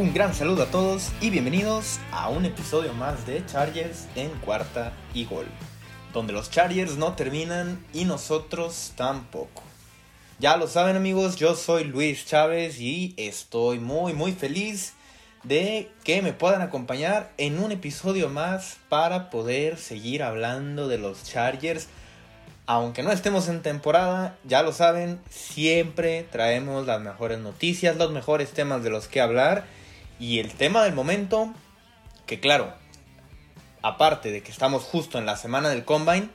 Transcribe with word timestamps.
Un 0.00 0.14
gran 0.14 0.34
saludo 0.34 0.62
a 0.62 0.70
todos 0.70 1.12
y 1.20 1.28
bienvenidos 1.28 2.00
a 2.10 2.30
un 2.30 2.46
episodio 2.46 2.94
más 2.94 3.26
de 3.26 3.44
Chargers 3.44 4.06
en 4.14 4.30
cuarta 4.40 4.94
y 5.12 5.26
gol, 5.26 5.44
donde 6.14 6.32
los 6.32 6.50
Chargers 6.50 6.96
no 6.96 7.12
terminan 7.16 7.84
y 7.92 8.06
nosotros 8.06 8.94
tampoco. 8.96 9.62
Ya 10.38 10.56
lo 10.56 10.68
saben 10.68 10.96
amigos, 10.96 11.36
yo 11.36 11.54
soy 11.54 11.84
Luis 11.84 12.24
Chávez 12.24 12.80
y 12.80 13.12
estoy 13.18 13.78
muy 13.78 14.14
muy 14.14 14.32
feliz 14.32 14.94
de 15.44 15.90
que 16.02 16.22
me 16.22 16.32
puedan 16.32 16.62
acompañar 16.62 17.30
en 17.36 17.62
un 17.62 17.70
episodio 17.70 18.30
más 18.30 18.78
para 18.88 19.28
poder 19.28 19.76
seguir 19.76 20.22
hablando 20.22 20.88
de 20.88 20.96
los 20.96 21.24
Chargers. 21.24 21.88
Aunque 22.64 23.02
no 23.02 23.12
estemos 23.12 23.48
en 23.48 23.60
temporada, 23.60 24.38
ya 24.44 24.62
lo 24.62 24.72
saben, 24.72 25.20
siempre 25.28 26.26
traemos 26.32 26.86
las 26.86 27.02
mejores 27.02 27.38
noticias, 27.38 27.98
los 27.98 28.12
mejores 28.12 28.52
temas 28.52 28.82
de 28.82 28.88
los 28.88 29.06
que 29.06 29.20
hablar 29.20 29.66
y 30.20 30.38
el 30.38 30.52
tema 30.52 30.84
del 30.84 30.92
momento, 30.92 31.52
que 32.26 32.38
claro, 32.38 32.72
aparte 33.82 34.30
de 34.30 34.42
que 34.42 34.52
estamos 34.52 34.82
justo 34.82 35.18
en 35.18 35.26
la 35.26 35.36
semana 35.36 35.70
del 35.70 35.84
Combine, 35.84 36.28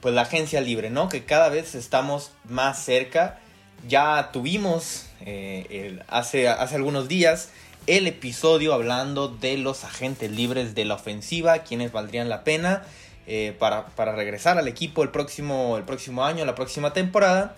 pues 0.00 0.14
la 0.14 0.22
agencia 0.22 0.60
libre, 0.60 0.88
¿no? 0.88 1.08
Que 1.08 1.24
cada 1.24 1.50
vez 1.50 1.74
estamos 1.74 2.32
más 2.48 2.82
cerca. 2.82 3.38
Ya 3.86 4.30
tuvimos 4.32 5.06
eh, 5.20 6.00
hace, 6.08 6.48
hace 6.48 6.76
algunos 6.76 7.08
días 7.08 7.50
el 7.86 8.06
episodio 8.06 8.74
hablando 8.74 9.28
de 9.28 9.58
los 9.58 9.84
agentes 9.84 10.30
libres 10.30 10.74
de 10.74 10.84
la 10.84 10.94
ofensiva, 10.94 11.58
quienes 11.60 11.92
valdrían 11.92 12.28
la 12.28 12.42
pena 12.42 12.82
eh, 13.26 13.54
para, 13.58 13.86
regresar 14.14 14.58
al 14.58 14.66
equipo 14.66 15.02
el 15.02 15.10
próximo, 15.10 15.76
el 15.76 15.84
próximo 15.84 16.24
año, 16.24 16.44
la 16.44 16.54
próxima 16.54 16.92
temporada. 16.92 17.54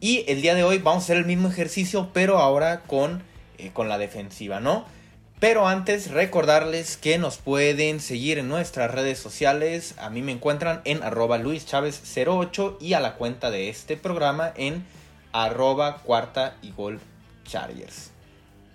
Y 0.00 0.24
el 0.28 0.42
día 0.42 0.54
de 0.54 0.64
hoy 0.64 0.78
vamos 0.78 1.02
a 1.02 1.04
hacer 1.04 1.16
el 1.18 1.26
mismo 1.26 1.48
ejercicio, 1.48 2.10
pero 2.12 2.38
ahora 2.38 2.80
con, 2.82 3.22
eh, 3.58 3.70
con 3.72 3.88
la 3.88 3.98
defensiva, 3.98 4.60
¿no? 4.60 4.84
Pero 5.40 5.68
antes 5.68 6.10
recordarles 6.10 6.96
que 6.96 7.16
nos 7.16 7.36
pueden 7.36 8.00
seguir 8.00 8.38
en 8.38 8.48
nuestras 8.48 8.90
redes 8.90 9.20
sociales. 9.20 9.94
A 9.98 10.10
mí 10.10 10.20
me 10.20 10.32
encuentran 10.32 10.80
en 10.84 11.02
arroba 11.04 11.38
luischavez08 11.38 12.78
y 12.80 12.94
a 12.94 13.00
la 13.00 13.14
cuenta 13.14 13.52
de 13.52 13.68
este 13.68 13.96
programa 13.96 14.52
en 14.56 14.84
arroba 15.30 15.98
cuarta 15.98 16.56
y 16.60 16.72
gol 16.72 16.98
chargers. 17.44 18.10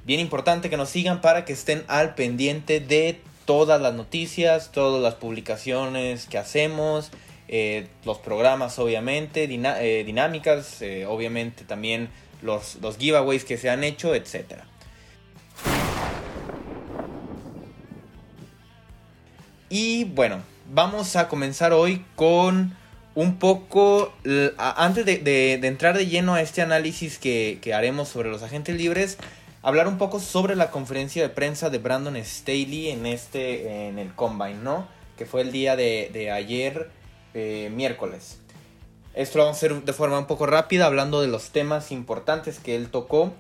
Bien 0.06 0.22
importante 0.22 0.70
que 0.70 0.78
nos 0.78 0.90
sigan 0.90 1.20
para 1.20 1.44
que 1.44 1.52
estén 1.52 1.84
al 1.88 2.16
pendiente 2.16 2.80
de 2.80 3.20
todas 3.44 3.82
las 3.82 3.94
noticias, 3.94 4.72
todas 4.72 5.02
las 5.02 5.16
publicaciones 5.16 6.28
que 6.28 6.38
hacemos, 6.38 7.12
eh, 7.50 7.88
los 8.06 8.20
programas 8.20 8.80
obviamente, 8.80 9.50
eh, 9.52 10.04
dinámicas, 10.06 10.82
eh, 10.82 11.06
obviamente 11.08 11.66
también 11.66 12.10
los, 12.42 12.76
los 12.76 12.98
giveaways 12.98 13.44
que 13.44 13.58
se 13.58 13.70
han 13.70 13.84
hecho, 13.84 14.16
etcétera. 14.16 14.66
Y 19.76 20.04
bueno, 20.04 20.44
vamos 20.72 21.16
a 21.16 21.28
comenzar 21.28 21.74
hoy 21.74 22.06
con 22.16 22.78
un 23.16 23.40
poco, 23.40 24.14
antes 24.56 25.04
de, 25.04 25.54
entrar 25.64 25.98
de 25.98 26.06
lleno 26.06 26.36
a 26.36 26.44
este 26.44 26.62
análisis 26.62 27.18
que, 27.18 27.60
haremos 27.76 28.08
sobre 28.08 28.30
los 28.30 28.44
agentes 28.44 28.78
libres, 28.78 29.18
hablar 29.64 29.88
un 29.88 29.98
poco 29.98 30.20
sobre 30.20 30.56
la 30.56 30.70
conferencia 30.70 31.24
de 31.24 31.30
prensa 31.30 31.72
de 31.72 31.80
Brandon 31.80 32.16
Staley 32.24 32.90
en, 32.90 33.08
este, 33.08 33.88
en 33.88 33.98
el 33.98 34.14
Combine, 34.14 34.60
¿no? 34.62 34.88
Que 35.18 35.26
fue 35.26 35.42
el 35.42 35.52
día 35.52 35.76
de, 35.76 36.30
ayer, 36.32 36.92
eh, 37.34 37.72
miércoles. 37.74 38.38
Esto 39.16 39.40
lo 39.40 39.46
vamos 39.46 39.58
a 39.58 39.66
hacer 39.66 39.82
de 39.82 39.94
forma 39.94 40.20
un 40.20 40.28
poco 40.28 40.46
rápida, 40.46 40.86
hablando 40.86 41.20
de 41.20 41.30
los 41.30 41.50
temas 41.50 41.92
importantes 41.92 42.60
que 42.60 42.76
él 42.76 42.90
tocó. 42.90 43.34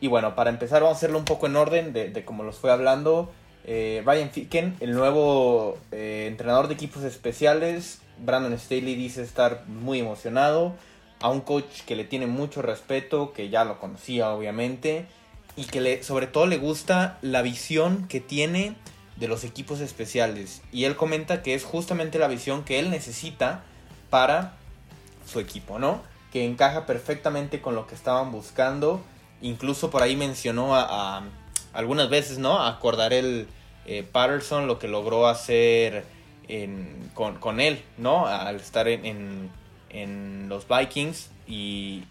Y 0.00 0.08
bueno, 0.08 0.34
para 0.34 0.48
empezar 0.48 0.80
vamos 0.80 0.94
a 0.94 0.96
hacerlo 0.96 1.18
un 1.18 1.26
poco 1.26 1.46
en 1.46 1.56
orden 1.56 1.92
de, 1.92 2.08
de 2.08 2.24
como 2.24 2.42
los 2.42 2.56
fue 2.56 2.72
hablando. 2.72 3.30
Eh, 3.66 4.02
Ryan 4.04 4.30
Ficken, 4.30 4.76
el 4.80 4.92
nuevo 4.92 5.78
eh, 5.90 6.26
entrenador 6.28 6.68
de 6.68 6.74
equipos 6.74 7.02
especiales. 7.02 8.00
Brandon 8.18 8.56
Staley 8.58 8.94
dice 8.94 9.22
estar 9.22 9.64
muy 9.66 10.00
emocionado. 10.00 10.74
A 11.20 11.30
un 11.30 11.40
coach 11.40 11.82
que 11.86 11.96
le 11.96 12.04
tiene 12.04 12.26
mucho 12.26 12.60
respeto, 12.60 13.32
que 13.32 13.48
ya 13.48 13.64
lo 13.64 13.80
conocía 13.80 14.30
obviamente. 14.30 15.06
Y 15.56 15.64
que 15.64 15.80
le, 15.80 16.02
sobre 16.02 16.26
todo 16.26 16.46
le 16.46 16.58
gusta 16.58 17.18
la 17.22 17.40
visión 17.40 18.06
que 18.08 18.20
tiene 18.20 18.76
de 19.16 19.28
los 19.28 19.44
equipos 19.44 19.80
especiales. 19.80 20.60
Y 20.70 20.84
él 20.84 20.96
comenta 20.96 21.42
que 21.42 21.54
es 21.54 21.64
justamente 21.64 22.18
la 22.18 22.28
visión 22.28 22.64
que 22.64 22.78
él 22.78 22.90
necesita 22.90 23.62
para 24.10 24.56
su 25.26 25.40
equipo, 25.40 25.78
¿no? 25.78 26.02
Que 26.32 26.44
encaja 26.44 26.84
perfectamente 26.84 27.62
con 27.62 27.74
lo 27.74 27.86
que 27.86 27.94
estaban 27.94 28.32
buscando. 28.32 29.00
Incluso 29.40 29.90
por 29.90 30.02
ahí 30.02 30.16
mencionó 30.16 30.74
a 30.74 31.22
algunas 31.74 32.08
veces, 32.08 32.38
¿no? 32.38 32.62
Acordar 32.62 33.12
el 33.12 33.48
eh, 33.86 34.06
Patterson 34.10 34.66
lo 34.66 34.78
que 34.78 34.88
logró 34.88 35.26
hacer 35.26 36.04
con, 37.14 37.60
él, 37.60 37.82
¿no? 37.96 38.26
Al 38.26 38.56
estar 38.56 38.86
en, 38.88 39.50
los 40.48 40.66
Vikings 40.68 41.30
y 41.46 42.02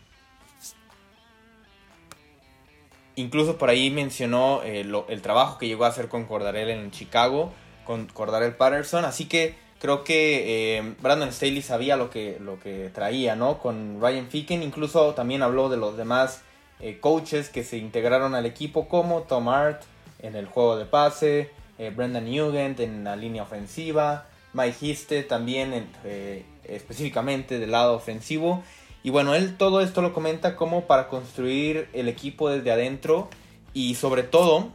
incluso 3.15 3.57
por 3.57 3.69
ahí 3.69 3.89
mencionó 3.91 4.61
eh, 4.63 4.85
el 5.09 5.21
trabajo 5.21 5.57
que 5.57 5.67
llegó 5.67 5.85
a 5.85 5.89
hacer 5.89 6.07
con 6.07 6.25
Cordarel 6.25 6.69
en 6.69 6.91
Chicago, 6.91 7.51
con 7.85 8.07
Cordarel 8.07 8.55
Patterson, 8.55 9.05
así 9.05 9.25
que 9.25 9.55
creo 9.79 10.05
que 10.05 10.77
eh, 10.77 10.95
Brandon 11.01 11.33
Staley 11.33 11.61
sabía 11.61 11.97
lo 11.97 12.09
que, 12.09 12.37
lo 12.39 12.57
que 12.57 12.89
traía, 12.93 13.35
¿no? 13.35 13.59
Con 13.59 13.99
Ryan 13.99 14.27
Ficken, 14.29 14.63
incluso 14.63 15.13
también 15.13 15.43
habló 15.43 15.67
de 15.67 15.75
los 15.75 15.97
demás 15.97 16.41
eh, 16.79 16.99
coaches 16.99 17.49
que 17.49 17.63
se 17.63 17.77
integraron 17.77 18.35
al 18.35 18.45
equipo 18.45 18.87
como 18.87 19.21
Tom 19.21 19.49
Hart 19.49 19.83
en 20.19 20.35
el 20.35 20.45
juego 20.45 20.77
de 20.77 20.85
pase, 20.85 21.49
eh, 21.77 21.91
Brendan 21.95 22.25
Nugent 22.25 22.79
en 22.79 23.03
la 23.03 23.15
línea 23.15 23.43
ofensiva, 23.43 24.27
Mike 24.53 24.85
Histe 24.85 25.23
también 25.23 25.87
eh, 26.03 26.45
específicamente 26.63 27.59
del 27.59 27.71
lado 27.71 27.93
ofensivo. 27.95 28.63
Y 29.03 29.09
bueno, 29.09 29.35
él 29.35 29.57
todo 29.57 29.81
esto 29.81 30.01
lo 30.01 30.13
comenta 30.13 30.55
como 30.55 30.85
para 30.85 31.07
construir 31.09 31.89
el 31.93 32.07
equipo 32.07 32.49
desde 32.49 32.71
adentro 32.71 33.29
y 33.73 33.95
sobre 33.95 34.23
todo, 34.23 34.71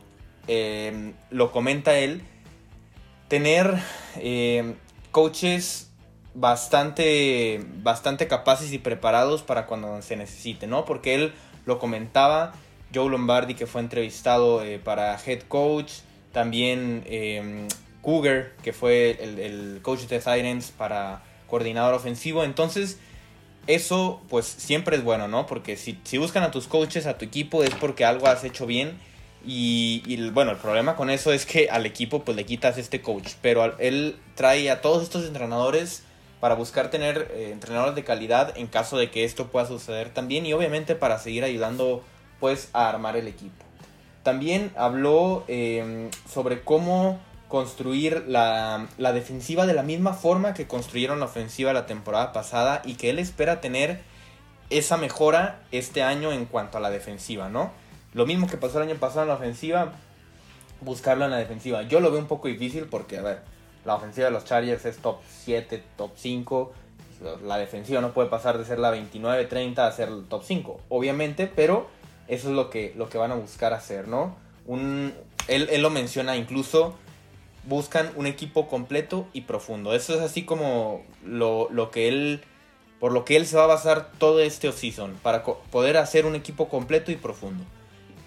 lo 1.30 1.52
comenta 1.52 1.98
él, 1.98 2.22
tener 3.28 3.78
coaches 5.12 5.88
bastante, 6.34 7.64
bastante 7.82 8.28
capaces 8.28 8.72
y 8.72 8.78
preparados 8.78 9.42
para 9.42 9.66
cuando 9.66 10.00
se 10.02 10.16
necesite, 10.16 10.66
¿no? 10.66 10.84
Porque 10.84 11.14
él 11.14 11.32
lo 11.68 11.78
comentaba. 11.78 12.54
Joe 12.92 13.10
Lombardi, 13.10 13.54
que 13.54 13.66
fue 13.66 13.82
entrevistado 13.82 14.64
eh, 14.64 14.80
para 14.80 15.16
head 15.24 15.42
coach. 15.42 15.92
También 16.32 17.04
eh, 17.06 17.68
Cougar, 18.02 18.52
que 18.62 18.72
fue 18.72 19.18
el, 19.20 19.80
coach 19.82 20.00
de 20.00 20.18
Titans 20.18 20.72
para 20.76 21.22
coordinador 21.46 21.94
ofensivo. 21.94 22.42
Entonces, 22.42 22.98
eso 23.66 24.22
pues 24.28 24.46
siempre 24.46 24.96
es 24.96 25.04
bueno, 25.04 25.28
¿no? 25.28 25.46
Porque 25.46 25.76
si, 25.76 25.98
buscan 26.18 26.42
a 26.42 26.50
tus 26.50 26.66
coaches, 26.66 27.06
a 27.06 27.18
tu 27.18 27.26
equipo, 27.26 27.62
es 27.62 27.74
porque 27.74 28.04
algo 28.04 28.26
has 28.26 28.44
hecho 28.44 28.66
bien. 28.66 28.98
Y, 29.46 30.30
bueno, 30.30 30.50
el 30.50 30.56
problema 30.56 30.96
con 30.96 31.10
eso 31.10 31.32
es 31.32 31.46
que 31.46 31.68
al 31.70 31.86
equipo 31.86 32.24
pues 32.24 32.36
le 32.36 32.44
quitas 32.44 32.78
este 32.78 33.02
coach. 33.02 33.34
Pero 33.42 33.78
él 33.78 34.16
trae 34.34 34.70
a 34.70 34.80
todos 34.80 35.02
estos 35.02 35.26
entrenadores 35.26 36.02
para 36.40 36.54
buscar 36.54 36.90
tener 36.90 37.30
eh, 37.32 37.50
entrenadores 37.52 37.94
de 37.94 38.04
calidad 38.04 38.56
en 38.56 38.66
caso 38.66 38.96
de 38.96 39.10
que 39.10 39.24
esto 39.24 39.48
pueda 39.48 39.66
suceder 39.66 40.10
también 40.10 40.46
y 40.46 40.52
obviamente 40.52 40.94
para 40.94 41.18
seguir 41.18 41.44
ayudando 41.44 42.02
pues 42.40 42.70
a 42.72 42.88
armar 42.88 43.16
el 43.16 43.26
equipo. 43.26 43.64
También 44.22 44.72
habló 44.76 45.44
em, 45.48 46.10
sobre 46.30 46.62
cómo 46.62 47.18
construir 47.48 48.24
la, 48.28 48.86
la, 48.98 49.12
defensiva 49.12 49.64
de 49.64 49.72
la 49.72 49.82
misma 49.82 50.12
forma 50.12 50.52
que 50.52 50.66
construyeron 50.66 51.18
la 51.18 51.26
ofensiva 51.26 51.72
la 51.72 51.86
temporada 51.86 52.32
pasada 52.32 52.82
y 52.84 52.94
que 52.94 53.08
él 53.08 53.18
espera 53.18 53.60
tener 53.60 54.00
esa 54.70 54.98
mejora 54.98 55.60
este 55.72 56.02
año 56.02 56.30
en 56.32 56.44
cuanto 56.44 56.76
a 56.76 56.80
la 56.80 56.90
defensiva, 56.90 57.48
¿no? 57.48 57.72
Lo 58.12 58.26
mismo 58.26 58.46
que 58.46 58.58
pasó 58.58 58.80
el 58.80 58.88
año 58.88 58.98
pasado 58.98 59.22
en 59.22 59.28
la 59.28 59.34
ofensiva, 59.34 59.92
buscarlo 60.80 61.24
en 61.24 61.30
la 61.30 61.38
defensiva. 61.38 61.82
Yo 61.82 62.00
lo 62.00 62.10
veo 62.10 62.20
un 62.20 62.26
poco 62.26 62.48
difícil 62.48 62.84
porque, 62.84 63.18
a 63.18 63.22
ver, 63.22 63.42
la 63.88 63.94
ofensiva 63.94 64.26
de 64.26 64.32
los 64.32 64.44
Chargers 64.44 64.84
es 64.84 64.98
top 64.98 65.16
7, 65.44 65.82
top 65.96 66.10
5. 66.14 66.72
La 67.42 67.56
defensiva 67.56 68.02
no 68.02 68.12
puede 68.12 68.28
pasar 68.28 68.58
de 68.58 68.66
ser 68.66 68.78
la 68.78 68.94
29-30 68.94 69.78
a 69.78 69.90
ser 69.90 70.08
el 70.08 70.26
top 70.26 70.42
5, 70.44 70.80
obviamente, 70.90 71.46
pero 71.46 71.88
eso 72.28 72.50
es 72.50 72.54
lo 72.54 72.68
que, 72.68 72.92
lo 72.98 73.08
que 73.08 73.16
van 73.16 73.32
a 73.32 73.34
buscar 73.34 73.72
hacer, 73.72 74.06
¿no? 74.06 74.36
Un, 74.66 75.14
él, 75.48 75.80
lo 75.80 75.88
menciona 75.88 76.36
incluso, 76.36 76.96
buscan 77.64 78.12
un 78.14 78.26
equipo 78.26 78.68
completo 78.68 79.26
y 79.32 79.40
profundo. 79.40 79.94
Eso 79.94 80.14
es 80.14 80.20
así 80.20 80.44
como 80.44 81.02
lo, 81.24 81.68
lo 81.70 81.90
que 81.90 82.08
él, 82.08 82.44
por 83.00 83.12
lo 83.12 83.24
que 83.24 83.36
él 83.36 83.46
se 83.46 83.56
va 83.56 83.64
a 83.64 83.68
basar 83.68 84.10
todo 84.18 84.40
este 84.40 84.68
offseason, 84.68 85.14
para 85.22 85.44
poder 85.44 85.96
hacer 85.96 86.26
un 86.26 86.34
equipo 86.34 86.68
completo 86.68 87.10
y 87.10 87.16
profundo. 87.16 87.64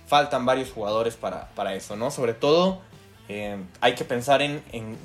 Faltan 0.07 0.43
varios 0.43 0.71
jugadores 0.71 1.17
para, 1.17 1.49
para 1.49 1.75
eso, 1.75 1.95
¿no? 1.95 2.09
Sobre 2.09 2.33
todo 2.33 2.81
eh, 3.29 3.57
hay 3.79 3.93
que 3.93 4.05
pensar 4.05 4.41
en, 4.41 4.63
en 4.71 4.97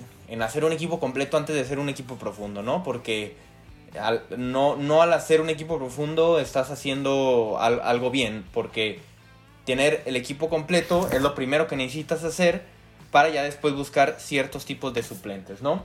hacer 0.43 0.64
un 0.64 0.73
equipo 0.73 1.00
completo 1.00 1.37
antes 1.37 1.55
de 1.55 1.64
ser 1.64 1.78
un 1.78 1.88
equipo 1.88 2.17
profundo, 2.17 2.62
¿no? 2.62 2.82
Porque 2.82 3.37
no, 4.37 4.76
no 4.76 5.02
al 5.02 5.12
hacer 5.12 5.40
un 5.40 5.50
equipo 5.50 5.78
profundo 5.78 6.38
estás 6.38 6.70
haciendo 6.70 7.56
algo 7.61 8.11
bien, 8.11 8.44
porque 8.52 9.00
tener 9.64 10.02
el 10.06 10.17
equipo 10.17 10.49
completo 10.49 11.08
es 11.12 11.23
lo 11.23 11.34
primero 11.34 11.67
que 11.67 11.76
necesitas 11.76 12.25
hacer 12.25 12.62
para 13.11 13.28
ya 13.28 13.43
después 13.43 13.75
buscar 13.75 14.17
ciertos 14.19 14.64
tipos 14.64 14.93
de 14.94 15.02
suplentes, 15.02 15.62
¿no? 15.62 15.84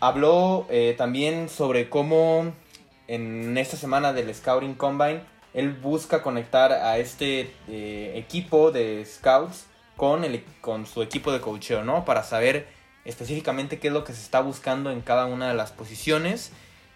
Habló 0.00 0.66
eh, 0.70 0.94
también 0.96 1.48
sobre 1.48 1.88
cómo 1.88 2.52
en 3.08 3.56
esta 3.56 3.76
semana 3.76 4.12
del 4.12 4.34
Scouting 4.34 4.74
Combine 4.74 5.20
él 5.54 5.72
busca 5.72 6.22
conectar 6.22 6.72
a 6.72 6.98
este 6.98 7.52
eh, 7.68 8.12
equipo 8.16 8.70
de 8.72 9.04
scouts 9.06 9.66
con, 9.96 10.24
el, 10.24 10.44
con 10.60 10.86
su 10.86 11.00
equipo 11.00 11.32
de 11.32 11.40
coacheo, 11.40 11.82
¿no? 11.82 12.04
Para 12.04 12.22
saber 12.22 12.68
específicamente 13.06 13.78
qué 13.78 13.88
es 13.88 13.94
lo 13.94 14.04
que 14.04 14.12
se 14.12 14.20
está 14.20 14.40
buscando 14.40 14.90
en 14.90 15.00
cada 15.00 15.26
una 15.26 15.48
de 15.48 15.54
las 15.54 15.72
posiciones. 15.72 16.52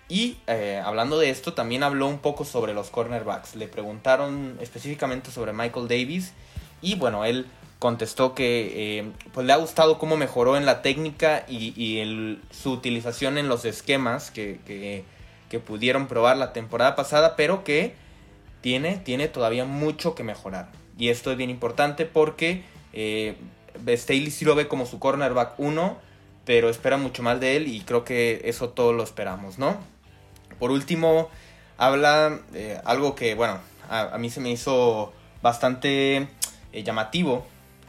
Y 0.09 0.39
eh, 0.49 0.83
hablando 0.85 1.19
de 1.19 1.31
esto, 1.31 1.55
también 1.55 1.85
habló 1.85 2.09
un 2.09 2.19
poco 2.19 2.45
sobre 2.45 2.75
los 2.75 2.91
cornerbacks. 2.91 3.55
Le 3.55 3.69
preguntaron 3.69 4.59
específicamente 4.61 5.31
sobre 5.31 5.53
Michael 5.53 5.87
Davis. 5.87 6.33
Y 6.83 6.97
bueno, 6.97 7.25
él 7.25 7.47
contestó 7.79 8.35
que 8.35 8.99
eh, 8.99 9.13
pues 9.33 9.47
le 9.47 9.53
ha 9.53 9.57
gustado 9.57 9.99
cómo 9.99 10.17
mejoró 10.17 10.57
en 10.57 10.67
la 10.67 10.83
técnica 10.83 11.45
y, 11.49 12.39
su 12.51 12.73
utilización 12.73 13.39
en 13.39 13.49
los 13.49 13.65
esquemas 13.65 14.31
que, 14.31 15.05
pudieron 15.65 16.09
probar 16.09 16.37
la 16.37 16.53
temporada 16.53 16.97
pasada, 16.97 17.37
pero 17.37 17.65
que 17.65 17.95
tiene, 18.61 18.97
tiene 18.99 19.29
todavía 19.29 19.65
mucho 19.65 20.15
que 20.15 20.25
mejorar. 20.25 20.71
Y 20.99 21.09
esto 21.09 21.31
es 21.31 21.39
bien 21.39 21.51
importante 21.51 22.05
porque 22.05 22.65
eh, 22.93 23.37
Staley 23.87 24.31
sí 24.31 24.45
lo 24.45 24.55
ve 24.55 24.69
como 24.69 24.87
su 24.87 24.99
cornerback 24.99 25.55
1, 25.59 25.99
pero 26.45 26.69
espera 26.69 26.97
mucho 26.97 27.23
más 27.23 27.41
de 27.41 27.57
él 27.57 27.69
y 27.69 27.81
creo 27.81 28.05
que 28.05 28.43
eso 28.45 28.71
todos 28.71 28.95
lo 28.95 29.03
esperamos, 29.03 29.59
¿no? 29.59 29.79
Por 30.59 30.71
último, 30.71 31.29
habla 31.79 32.41
eh, 32.55 32.81
algo 32.85 33.15
que, 33.15 33.35
bueno, 33.35 33.59
a, 33.89 34.17
mí 34.19 34.31
se 34.31 34.41
me 34.41 34.51
hizo 34.51 35.13
bastante 35.43 36.29
eh, 36.73 36.83
llamativo 36.83 37.47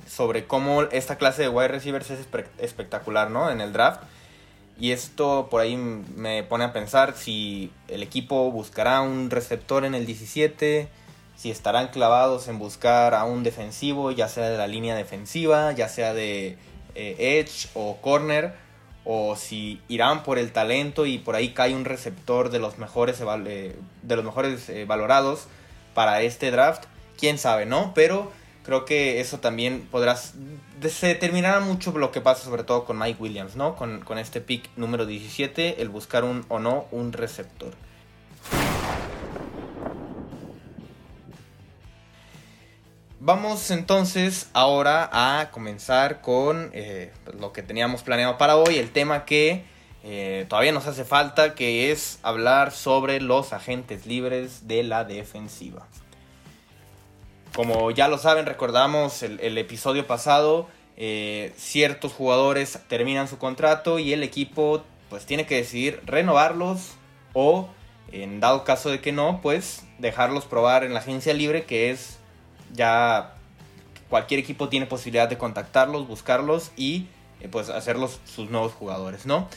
sobre 0.07 0.45
cómo 0.45 0.83
esta 0.83 1.17
clase 1.17 1.43
de 1.43 1.49
wide 1.49 1.67
receivers 1.67 2.09
es 2.09 2.25
espectacular, 2.59 3.29
¿no? 3.29 3.49
En 3.49 3.61
el 3.61 3.73
draft. 3.73 4.01
Y 4.79 4.91
esto 4.91 5.47
por 5.51 5.61
ahí 5.61 5.77
me 5.77 6.43
pone 6.43 6.63
a 6.63 6.73
pensar 6.73 7.15
si 7.15 7.71
el 7.87 8.01
equipo 8.01 8.49
buscará 8.51 9.01
un 9.01 9.29
receptor 9.29 9.85
en 9.85 9.93
el 9.93 10.05
17, 10.05 10.89
si 11.41 11.49
estarán 11.49 11.87
clavados 11.87 12.47
en 12.47 12.59
buscar 12.59 13.15
a 13.15 13.23
un 13.23 13.41
defensivo, 13.41 14.11
ya 14.11 14.27
sea 14.27 14.47
de 14.47 14.59
la 14.59 14.67
línea 14.67 14.95
defensiva, 14.95 15.71
ya 15.71 15.89
sea 15.89 16.13
de 16.13 16.55
eh, 16.93 17.39
edge 17.39 17.67
o 17.73 17.97
corner, 17.97 18.53
o 19.05 19.35
si 19.35 19.81
irán 19.87 20.21
por 20.21 20.37
el 20.37 20.51
talento 20.51 21.07
y 21.07 21.17
por 21.17 21.33
ahí 21.33 21.49
cae 21.49 21.75
un 21.75 21.85
receptor 21.85 22.51
de 22.51 22.59
los 22.59 22.77
mejores, 22.77 23.17
de 23.19 24.15
los 24.15 24.23
mejores 24.23 24.69
eh, 24.69 24.85
valorados 24.85 25.47
para 25.95 26.21
este 26.21 26.51
draft, 26.51 26.83
quién 27.17 27.39
sabe, 27.39 27.65
¿no? 27.65 27.93
Pero 27.95 28.31
creo 28.63 28.85
que 28.85 29.19
eso 29.19 29.39
también 29.39 29.87
podrás. 29.89 30.35
Se 30.87 31.07
determinará 31.07 31.59
mucho 31.59 31.91
lo 31.97 32.11
que 32.11 32.21
pasa, 32.21 32.43
sobre 32.43 32.63
todo 32.63 32.85
con 32.85 32.99
Mike 32.99 33.17
Williams, 33.19 33.55
¿no? 33.55 33.75
Con, 33.75 34.03
este 34.19 34.41
pick 34.41 34.69
número 34.75 35.07
17, 35.07 35.81
el 35.81 35.89
buscar 35.89 36.23
un 36.23 36.45
o 36.49 36.59
no 36.59 36.85
un 36.91 37.13
receptor. 37.13 37.73
Vamos 43.23 43.69
entonces 43.69 44.49
ahora 44.51 45.07
a 45.13 45.51
comenzar 45.51 46.21
con 46.21 46.71
eh, 46.73 47.11
lo 47.39 47.53
que 47.53 47.61
teníamos 47.61 48.01
planeado 48.01 48.39
para 48.39 48.57
hoy, 48.57 48.79
el 48.79 48.89
tema 48.89 49.25
que 49.25 49.63
eh, 50.03 50.47
todavía 50.49 50.71
nos 50.71 50.87
hace 50.87 51.05
falta, 51.05 51.53
que 51.53 51.91
es 51.91 52.17
hablar 52.23 52.71
sobre 52.71 53.21
los 53.21 53.53
agentes 53.53 54.07
libres 54.07 54.67
de 54.67 54.81
la 54.81 55.03
defensiva. 55.03 55.85
Como 57.53 57.91
ya 57.91 58.07
lo 58.07 58.17
saben, 58.17 58.47
recordamos 58.47 59.21
el, 59.21 59.55
episodio 59.59 60.07
pasado, 60.07 60.67
eh, 60.97 61.53
ciertos 61.57 62.13
jugadores 62.13 62.79
terminan 62.87 63.27
su 63.27 63.37
contrato 63.37 63.99
y 63.99 64.13
el 64.13 64.23
equipo 64.23 64.81
pues 65.11 65.27
tiene 65.27 65.45
que 65.45 65.57
decidir 65.57 66.01
renovarlos 66.07 66.93
o 67.33 67.69
en 68.11 68.39
dado 68.39 68.63
caso 68.63 68.89
de 68.89 68.99
que 68.99 69.11
no, 69.11 69.41
pues 69.43 69.83
dejarlos 69.99 70.45
probar 70.45 70.83
en 70.83 70.95
la 70.95 71.01
agencia 71.01 71.35
libre 71.35 71.65
que 71.65 71.91
es 71.91 72.17
ya 72.73 73.33
cualquier 74.09 74.39
equipo 74.39 74.69
tiene 74.69 74.85
posibilidad 74.85 75.29
de 75.29 75.37
contactarlos, 75.37 76.07
buscarlos 76.07 76.71
y 76.75 77.07
eh, 77.39 77.47
pues 77.49 77.69
hacerlos 77.69 78.19
sus 78.25 78.49
nuevos 78.49 78.73
jugadores, 78.73 79.25
¿no? 79.25 79.47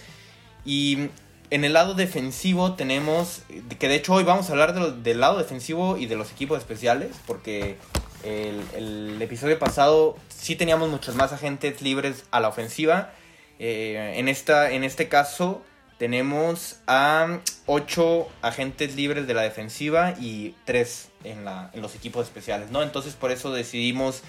Y 0.64 1.08
en 1.50 1.64
el 1.64 1.74
lado 1.74 1.94
defensivo 1.94 2.74
tenemos, 2.74 3.42
que 3.78 3.88
de 3.88 3.96
hecho 3.96 4.14
hoy 4.14 4.24
vamos 4.24 4.48
a 4.48 4.52
hablar 4.52 4.74
del 4.74 5.20
lado 5.20 5.38
defensivo 5.38 5.96
y 5.98 6.06
de 6.06 6.16
los 6.16 6.32
equipos 6.32 6.58
especiales, 6.58 7.16
porque 7.26 7.76
el, 8.24 9.20
episodio 9.20 9.58
pasado 9.58 10.16
sí 10.28 10.56
teníamos 10.56 10.88
muchos 10.88 11.14
más 11.14 11.32
agentes 11.32 11.82
libres 11.82 12.24
a 12.30 12.40
la 12.40 12.48
ofensiva. 12.48 13.12
Eh, 13.58 14.14
en, 14.16 14.28
esta, 14.28 14.72
en 14.72 14.82
este 14.82 15.08
caso 15.08 15.62
tenemos 16.04 16.80
a 16.86 17.38
8 17.64 18.28
agentes 18.42 18.94
libres 18.94 19.26
de 19.26 19.32
la 19.32 19.40
defensiva 19.40 20.12
y 20.20 20.54
3 20.66 21.08
en, 21.24 21.46
los 21.80 21.94
equipos 21.94 22.26
especiales, 22.26 22.70
¿no? 22.70 22.82
Entonces 22.82 23.14
por 23.14 23.30
eso 23.30 23.50
decidimos, 23.52 24.20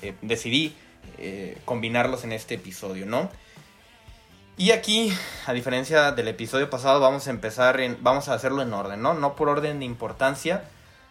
eh, 0.00 0.14
decidí 0.22 0.76
eh, 1.18 1.58
combinarlos 1.64 2.22
en 2.22 2.30
este 2.30 2.54
episodio, 2.54 3.04
¿no? 3.04 3.32
Y 4.56 4.70
aquí, 4.70 5.12
a 5.46 5.52
diferencia 5.52 6.12
del 6.12 6.28
episodio 6.28 6.70
pasado, 6.70 7.00
vamos 7.00 7.26
a 7.26 7.30
empezar, 7.30 7.80
vamos 7.98 8.28
a 8.28 8.34
hacerlo 8.34 8.62
en 8.62 8.72
orden, 8.72 9.02
¿no? 9.02 9.14
No 9.14 9.34
por 9.34 9.48
orden 9.48 9.80
de 9.80 9.86
importancia, 9.86 10.62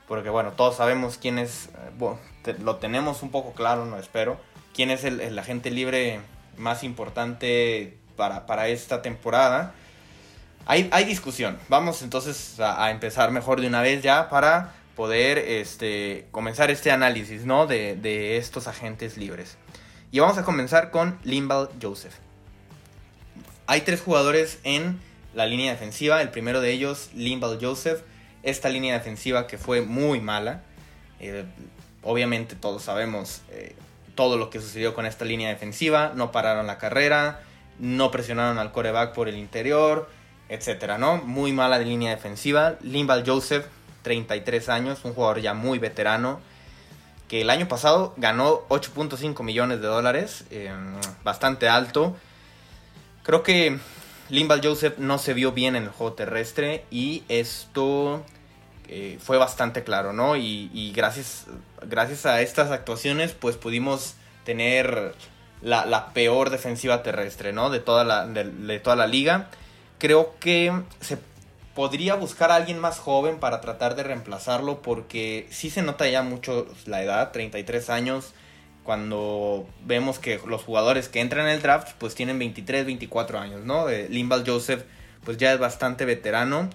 porque 0.07 0.29
bueno, 0.29 0.53
todos 0.53 0.77
sabemos 0.77 1.17
quién 1.17 1.37
es, 1.37 1.67
eh, 1.99 2.55
lo 2.63 2.77
tenemos 2.77 3.23
un 3.23 3.29
poco 3.29 3.51
claro, 3.51 3.85
no 3.85 3.97
espero, 3.97 4.37
quién 4.73 4.89
es 4.89 5.03
el, 5.03 5.37
agente 5.37 5.69
libre 5.69 6.21
más 6.55 6.85
importante 6.85 7.97
para, 8.15 8.45
para 8.45 8.69
esta 8.69 9.01
temporada. 9.01 9.75
Hay, 10.65 10.89
hay, 10.91 11.05
discusión. 11.05 11.57
Vamos 11.67 12.01
entonces 12.01 12.59
a, 12.59 12.89
empezar 12.91 13.31
mejor 13.31 13.59
de 13.59 13.67
una 13.67 13.81
vez 13.81 14.01
ya 14.01 14.29
para 14.29 14.73
poder 14.95 15.37
este, 15.37 16.27
comenzar 16.31 16.71
este 16.71 16.91
análisis 16.91 17.45
¿no? 17.45 17.67
de, 17.67 17.95
de 17.95 18.37
estos 18.37 18.67
agentes 18.67 19.17
libres. 19.17 19.57
Y 20.11 20.19
vamos 20.19 20.37
a 20.37 20.43
comenzar 20.43 20.91
con 20.91 21.19
Limbal 21.23 21.69
Joseph. 21.81 22.13
Hay 23.65 23.81
tres 23.81 24.01
jugadores 24.01 24.59
en 24.63 24.99
la 25.33 25.45
línea 25.45 25.71
defensiva. 25.71 26.21
El 26.21 26.29
primero 26.29 26.61
de 26.61 26.71
ellos, 26.71 27.09
Limbal 27.15 27.57
Joseph. 27.59 28.01
Esta 28.43 28.69
línea 28.69 28.93
defensiva 28.93 29.47
que 29.47 29.57
fue 29.57 29.81
muy 29.81 30.19
mala. 30.19 30.61
Eh, 31.19 31.45
obviamente 32.03 32.55
todos 32.55 32.83
sabemos 32.83 33.41
eh, 33.49 33.75
todo 34.15 34.37
lo 34.37 34.49
que 34.49 34.59
sucedió 34.59 34.93
con 34.93 35.05
esta 35.05 35.25
línea 35.25 35.49
defensiva. 35.49 36.11
No 36.15 36.31
pararon 36.31 36.67
la 36.67 36.77
carrera. 36.77 37.41
No 37.79 38.11
presionaron 38.11 38.59
al 38.59 38.71
coreback 38.71 39.13
por 39.13 39.27
el 39.27 39.37
interior. 39.37 40.09
Etcétera, 40.49 40.97
¿no? 40.97 41.17
Muy 41.17 41.53
mala 41.53 41.79
línea 41.79 42.11
defensiva. 42.11 42.75
Limbal 42.81 43.23
Joseph, 43.25 43.65
33 44.03 44.69
años. 44.69 44.99
Un 45.03 45.13
jugador 45.13 45.41
ya 45.41 45.53
muy 45.53 45.79
veterano 45.79 46.39
que 47.27 47.41
el 47.41 47.49
año 47.49 47.67
pasado 47.67 48.13
ganó 48.17 48.67
8.5 48.69 49.41
millones 49.43 49.81
de 49.81 49.87
dólares, 49.87 50.45
eh, 50.51 50.71
bastante 51.23 51.67
alto. 51.67 52.15
Creo 53.23 53.41
que 53.41 53.79
Limbal 54.29 54.61
Joseph 54.63 54.97
no 54.97 55.17
se 55.17 55.33
vio 55.33 55.51
bien 55.51 55.75
en 55.75 55.83
el 55.83 55.89
juego 55.89 56.13
terrestre 56.13 56.85
y 56.91 57.23
esto 57.29 58.23
eh, 58.87 59.17
fue 59.19 59.37
bastante 59.37 59.83
claro, 59.83 60.13
¿no? 60.13 60.35
Y, 60.35 60.93
gracias, 60.95 61.47
gracias 61.81 62.25
a 62.25 62.41
estas 62.41 62.69
actuaciones 62.69 63.31
pues 63.31 63.57
pudimos 63.57 64.15
tener 64.43 65.15
la, 65.61 66.13
peor 66.13 66.49
defensiva 66.49 67.01
terrestre, 67.01 67.53
¿no? 67.53 67.69
De 67.69 67.79
toda, 67.79 68.03
la, 68.03 68.27
de, 68.27 68.79
toda 68.79 68.95
la 68.95 69.07
liga. 69.07 69.49
Creo 70.03 70.35
que 70.41 70.69
se 70.99 71.17
podría 71.75 72.15
buscar 72.15 72.51
a 72.51 72.55
alguien 72.55 72.77
más 72.77 72.99
joven 72.99 73.39
para 73.39 73.61
tratar 73.61 73.95
de 73.95 74.03
reemplazarlo 74.03 74.81
porque 74.81 75.47
sí 75.49 75.69
se 75.69 75.81
nota 75.81 76.09
ya 76.09 76.23
mucho 76.23 76.67
la 76.85 77.01
edad, 77.01 77.31
33 77.31 77.89
años 77.89 78.33
cuando 78.83 79.65
vemos 79.85 80.19
que 80.19 80.41
los 80.45 80.61
jugadores 80.61 81.07
que 81.07 81.21
entran 81.21 81.45
en 81.45 81.53
el 81.53 81.61
draft 81.61 81.93
pues 81.99 82.15
tienen 82.15 82.37
23, 82.37 82.85
24 82.85 83.39
años, 83.39 83.63
¿no? 83.63 83.87
Eh, 83.87 84.09
Limbal 84.09 84.43
Joseph 84.45 84.83
pues 85.23 85.37
ya 85.37 85.53
es 85.53 85.59
bastante 85.59 86.03
veterano, 86.03 86.69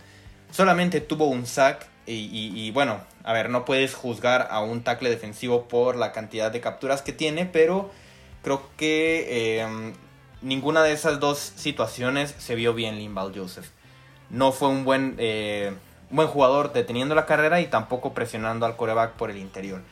solamente 0.50 1.02
tuvo 1.02 1.26
un 1.26 1.44
sack 1.44 1.87
y, 2.06 2.70
bueno, 2.70 3.02
a 3.25 3.35
ver, 3.35 3.50
no 3.50 3.66
puedes 3.66 3.94
juzgar 3.94 4.49
a 4.50 4.61
un 4.61 4.82
tackle 4.85 5.11
defensivo 5.11 5.68
por 5.68 5.97
la 5.97 6.12
cantidad 6.12 6.50
de 6.50 6.62
capturas 6.62 7.02
que 7.02 7.12
tiene, 7.12 7.44
pero 7.44 7.90
creo 8.42 8.62
que 8.78 9.61
em, 9.61 9.92
ninguna 10.42 10.83
de 10.83 10.92
esas 10.92 11.21
dos 11.21 11.38
situaciones 11.38 12.35
se 12.38 12.54
vio 12.54 12.75
bien 12.75 12.97
Limbal 12.97 13.33
Joseph. 13.35 13.68
No 14.30 14.52
fue 14.52 14.68
un 14.68 14.85
buen, 14.85 15.14
eh, 15.18 15.73
buen 16.11 16.28
jugador 16.28 16.73
deteniendo 16.73 17.14
la 17.14 17.26
carrera 17.26 17.61
y 17.61 17.66
tampoco 17.66 18.14
presionando 18.14 18.66
al 18.66 18.76
coreback 18.76 19.12
por 19.12 19.30
el 19.30 19.38
interior. 19.38 19.83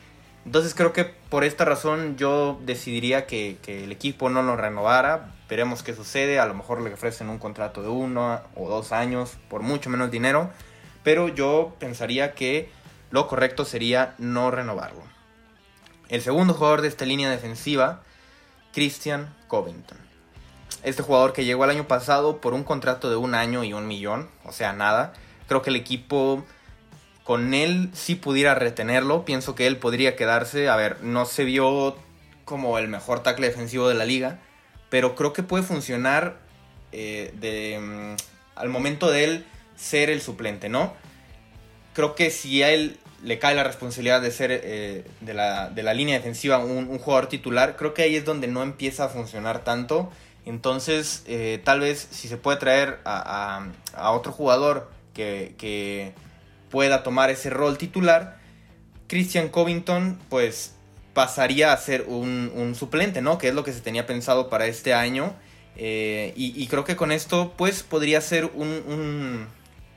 Entonces 0.47 0.73
creo 0.73 0.93
que 0.93 1.03
por 1.03 1.43
esta 1.43 1.65
razón 1.65 2.15
yo 2.15 2.57
decidiría 2.63 3.27
que, 3.27 3.57
el 3.67 3.91
equipo 3.91 4.29
no 4.29 4.41
lo 4.43 4.55
renovara. 4.55 5.31
Veremos 5.49 5.83
qué 5.83 5.93
sucede. 5.93 6.39
A 6.39 6.45
lo 6.45 6.53
mejor 6.53 6.81
le 6.81 6.93
ofrecen 6.93 7.27
un 7.29 7.37
contrato 7.37 7.81
de 7.81 7.89
uno 7.89 8.39
o 8.55 8.69
dos 8.69 8.93
años 8.93 9.37
por 9.49 9.61
mucho 9.61 9.89
menos 9.89 10.09
dinero. 10.09 10.49
Pero 11.03 11.27
yo 11.27 11.75
pensaría 11.79 12.33
que 12.33 12.69
lo 13.11 13.27
correcto 13.27 13.65
sería 13.65 14.15
no 14.19 14.49
renovarlo. 14.49 15.01
El 16.07 16.21
segundo 16.21 16.53
jugador 16.53 16.81
de 16.81 16.87
esta 16.87 17.05
línea 17.05 17.29
defensiva, 17.29 18.01
Christian 18.71 19.35
Covington. 19.49 20.06
Este 20.83 21.03
jugador 21.03 21.33
que 21.33 21.45
llegó 21.45 21.65
el 21.65 21.71
año 21.71 21.87
pasado 21.87 22.39
por 22.39 22.53
un 22.53 22.63
contrato 22.63 23.09
de 23.09 23.15
un 23.15 23.35
año 23.35 23.63
y 23.63 23.73
un 23.73 23.87
millón, 23.87 24.29
o 24.45 24.51
sea, 24.51 24.73
nada. 24.73 25.13
Creo 25.47 25.61
que 25.61 25.69
el 25.69 25.75
equipo 25.75 26.45
con 27.23 27.53
él 27.53 27.89
sí 27.93 28.15
pudiera 28.15 28.55
retenerlo. 28.55 29.25
Pienso 29.25 29.55
que 29.55 29.67
él 29.67 29.77
podría 29.77 30.15
quedarse. 30.15 30.69
A 30.69 30.75
ver, 30.75 31.01
no 31.03 31.25
se 31.25 31.43
vio 31.43 31.97
como 32.45 32.77
el 32.77 32.87
mejor 32.87 33.21
tackle 33.21 33.47
defensivo 33.47 33.89
de 33.89 33.95
la 33.95 34.05
liga, 34.05 34.39
pero 34.89 35.15
creo 35.15 35.33
que 35.33 35.43
puede 35.43 35.63
funcionar 35.63 36.37
eh, 36.93 37.33
de, 37.39 37.79
mm, 37.79 38.15
al 38.55 38.69
momento 38.69 39.11
de 39.11 39.25
él 39.25 39.45
ser 39.75 40.09
el 40.09 40.21
suplente, 40.21 40.69
¿no? 40.69 40.93
Creo 41.93 42.15
que 42.15 42.31
si 42.31 42.63
a 42.63 42.71
él 42.71 42.97
le 43.23 43.39
cae 43.39 43.55
la 43.55 43.63
responsabilidad 43.63 44.21
de 44.21 44.31
ser 44.31 44.51
eh, 44.51 45.03
de, 45.21 45.33
la, 45.33 45.93
línea 45.93 46.15
defensiva 46.15 46.59
un, 46.59 46.97
jugador 46.99 47.27
titular, 47.27 47.75
creo 47.75 47.93
que 47.93 48.03
ahí 48.03 48.15
es 48.15 48.25
donde 48.25 48.47
no 48.47 48.63
empieza 48.63 49.05
a 49.05 49.09
funcionar 49.09 49.63
tanto. 49.63 50.11
Entonces, 50.47 51.23
eh, 51.27 51.59
tal 51.65 51.81
vez 51.81 52.07
si 52.11 52.29
se 52.29 52.37
puede 52.37 52.57
traer 52.57 52.99
a, 53.03 53.67
otro 54.13 54.31
jugador 54.31 54.89
que, 55.13 56.13
pueda 56.69 57.03
tomar 57.03 57.29
ese 57.29 57.49
rol 57.49 57.77
titular, 57.77 58.37
Christian 59.07 59.49
Covington, 59.49 60.19
pues 60.29 60.75
pasaría 61.13 61.73
a 61.73 61.77
ser 61.77 62.05
un, 62.07 62.73
suplente, 62.75 63.21
¿no? 63.21 63.37
Que 63.37 63.49
es 63.49 63.55
lo 63.55 63.63
que 63.63 63.73
se 63.73 63.81
tenía 63.81 64.05
pensado 64.05 64.49
para 64.49 64.67
este 64.67 64.93
año. 64.93 65.33
Eh, 65.75 66.33
y, 66.35 66.65
creo 66.67 66.85
que 66.85 66.95
con 66.95 67.11
esto, 67.11 67.53
pues 67.57 67.83
podría 67.83 68.21
ser 68.21 68.45
un, 68.45 69.47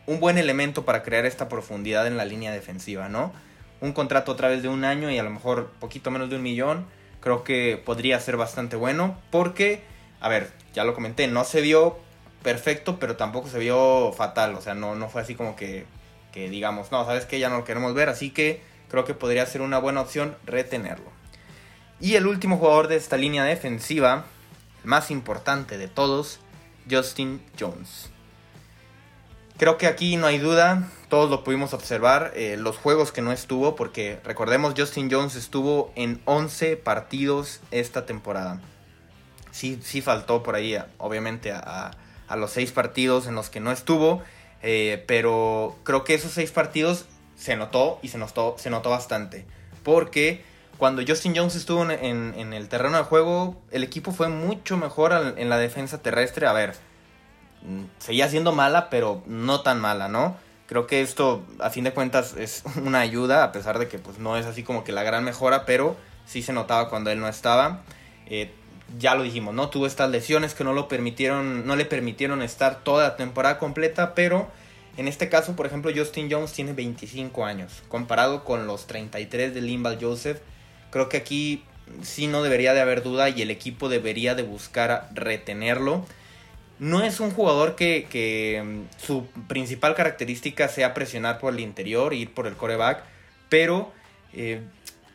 un, 0.06 0.20
buen 0.20 0.36
elemento 0.36 0.84
para 0.84 1.04
crear 1.04 1.26
esta 1.26 1.48
profundidad 1.48 2.08
en 2.08 2.16
la 2.16 2.24
línea 2.24 2.50
defensiva, 2.50 3.08
¿no? 3.08 3.32
Un 3.80 3.92
contrato 3.92 4.32
otra 4.32 4.48
vez 4.48 4.62
de 4.62 4.68
un 4.68 4.84
año 4.84 5.10
y 5.10 5.18
a 5.18 5.22
lo 5.22 5.30
mejor 5.30 5.70
poquito 5.78 6.10
menos 6.10 6.28
de 6.28 6.36
un 6.36 6.42
millón. 6.42 6.86
Creo 7.20 7.44
que 7.44 7.80
podría 7.84 8.18
ser 8.18 8.36
bastante 8.36 8.76
bueno 8.76 9.16
porque 9.30 9.89
a 10.20 10.28
ver, 10.28 10.50
ya 10.74 10.84
lo 10.84 10.94
comenté, 10.94 11.26
no 11.26 11.44
se 11.44 11.60
vio 11.60 11.98
perfecto, 12.42 12.98
pero 12.98 13.16
tampoco 13.16 13.48
se 13.48 13.58
vio 13.58 14.12
fatal. 14.12 14.54
O 14.54 14.60
sea, 14.60 14.74
no, 14.74 14.94
no 14.94 15.08
fue 15.08 15.22
así 15.22 15.34
como 15.34 15.56
que, 15.56 15.86
que 16.32 16.48
digamos, 16.48 16.92
no, 16.92 17.04
sabes 17.04 17.24
que 17.24 17.38
ya 17.38 17.48
no 17.48 17.58
lo 17.58 17.64
queremos 17.64 17.94
ver, 17.94 18.08
así 18.08 18.30
que 18.30 18.62
creo 18.88 19.04
que 19.04 19.14
podría 19.14 19.46
ser 19.46 19.62
una 19.62 19.78
buena 19.78 20.00
opción 20.00 20.36
retenerlo. 20.44 21.10
Y 22.00 22.14
el 22.14 22.26
último 22.26 22.56
jugador 22.56 22.88
de 22.88 22.96
esta 22.96 23.16
línea 23.16 23.44
defensiva, 23.44 24.24
el 24.82 24.88
más 24.88 25.10
importante 25.10 25.78
de 25.78 25.88
todos, 25.88 26.40
Justin 26.90 27.42
Jones. 27.58 28.10
Creo 29.58 29.76
que 29.76 29.86
aquí 29.86 30.16
no 30.16 30.26
hay 30.26 30.38
duda, 30.38 30.88
todos 31.10 31.28
lo 31.28 31.44
pudimos 31.44 31.74
observar, 31.74 32.32
eh, 32.34 32.56
los 32.58 32.78
juegos 32.78 33.12
que 33.12 33.20
no 33.20 33.30
estuvo, 33.30 33.76
porque 33.76 34.18
recordemos 34.24 34.72
Justin 34.74 35.10
Jones 35.10 35.36
estuvo 35.36 35.92
en 35.96 36.22
11 36.24 36.78
partidos 36.78 37.60
esta 37.70 38.06
temporada 38.06 38.62
sí, 39.50 39.78
sí 39.82 40.00
faltó 40.00 40.42
por 40.42 40.54
ahí, 40.54 40.76
obviamente, 40.98 41.52
a, 41.52 41.92
los 42.36 42.52
seis 42.52 42.70
partidos 42.70 43.26
en 43.26 43.34
los 43.34 43.50
que 43.50 43.60
no 43.60 43.72
estuvo. 43.72 44.22
Eh, 44.62 45.04
pero 45.06 45.78
creo 45.84 46.04
que 46.04 46.14
esos 46.14 46.32
seis 46.32 46.50
partidos 46.50 47.06
se 47.34 47.56
notó 47.56 47.98
y 48.02 48.08
se 48.08 48.18
notó, 48.18 48.56
se 48.58 48.70
notó 48.70 48.90
bastante. 48.90 49.46
Porque 49.82 50.44
cuando 50.80 51.02
Justin 51.06 51.34
Jones 51.36 51.56
estuvo 51.56 51.88
en, 51.90 52.52
el 52.52 52.68
terreno 52.68 52.96
de 52.96 53.04
juego, 53.04 53.60
el 53.70 53.82
equipo 53.82 54.12
fue 54.12 54.28
mucho 54.28 54.76
mejor 54.76 55.34
en 55.36 55.48
la 55.48 55.58
defensa 55.58 56.02
terrestre. 56.02 56.46
A 56.46 56.52
ver, 56.52 56.74
mm, 57.62 57.84
seguía 57.98 58.28
siendo 58.28 58.52
mala, 58.52 58.90
pero 58.90 59.22
no 59.26 59.62
tan 59.62 59.80
mala, 59.80 60.08
¿no? 60.08 60.36
Creo 60.66 60.86
que 60.86 61.02
esto, 61.02 61.44
a 61.58 61.70
fin 61.70 61.82
de 61.82 61.92
cuentas, 61.92 62.36
es 62.36 62.62
una 62.84 63.00
ayuda, 63.00 63.44
a 63.44 63.52
pesar 63.52 63.78
de 63.78 63.88
que 63.88 63.98
pues, 63.98 64.18
no 64.18 64.36
es 64.36 64.46
así 64.46 64.62
como 64.62 64.84
que 64.84 64.92
la 64.92 65.02
gran 65.02 65.24
mejora, 65.24 65.66
pero 65.66 65.96
sí 66.26 66.42
se 66.42 66.52
notaba 66.52 66.88
cuando 66.88 67.10
él 67.10 67.18
no 67.18 67.28
estaba. 67.28 67.82
Eh, 68.26 68.54
ya 68.98 69.14
lo 69.14 69.22
dijimos, 69.22 69.54
¿no? 69.54 69.70
Tuvo 69.70 69.86
estas 69.86 70.10
lesiones 70.10 70.54
que 70.54 70.64
no 70.64 70.72
lo 70.72 70.88
permitieron, 70.88 71.66
no 71.66 71.76
le 71.76 71.84
permitieron 71.84 72.42
estar 72.42 72.82
toda 72.82 73.04
la 73.04 73.16
temporada 73.16 73.58
completa, 73.58 74.14
pero 74.14 74.50
en 74.96 75.08
este 75.08 75.28
caso, 75.28 75.56
por 75.56 75.66
ejemplo, 75.66 75.90
Justin 75.94 76.28
Jones 76.30 76.52
tiene 76.52 76.72
25 76.72 77.44
años, 77.44 77.82
comparado 77.88 78.44
con 78.44 78.66
los 78.66 78.86
33 78.86 79.54
de 79.54 79.60
Limbal 79.60 79.98
Joseph. 80.00 80.40
Creo 80.90 81.08
que 81.08 81.16
aquí 81.16 81.64
sí 82.02 82.26
no 82.26 82.42
debería 82.42 82.74
de 82.74 82.80
haber 82.80 83.02
duda 83.02 83.28
y 83.28 83.42
el 83.42 83.50
equipo 83.50 83.88
debería 83.88 84.34
de 84.34 84.42
buscar 84.42 85.08
retenerlo. 85.14 86.04
No 86.78 87.02
es 87.02 87.20
un 87.20 87.30
jugador 87.30 87.76
que, 87.76 88.62
mm, 88.64 89.04
su 89.04 89.26
principal 89.48 89.94
característica 89.94 90.68
sea 90.68 90.94
presionar 90.94 91.38
por 91.38 91.54
el 91.54 91.60
interior, 91.60 92.14
ir 92.14 92.32
por 92.32 92.46
el 92.46 92.56
coreback, 92.56 93.04
pero 93.48 93.92
eh, 94.32 94.62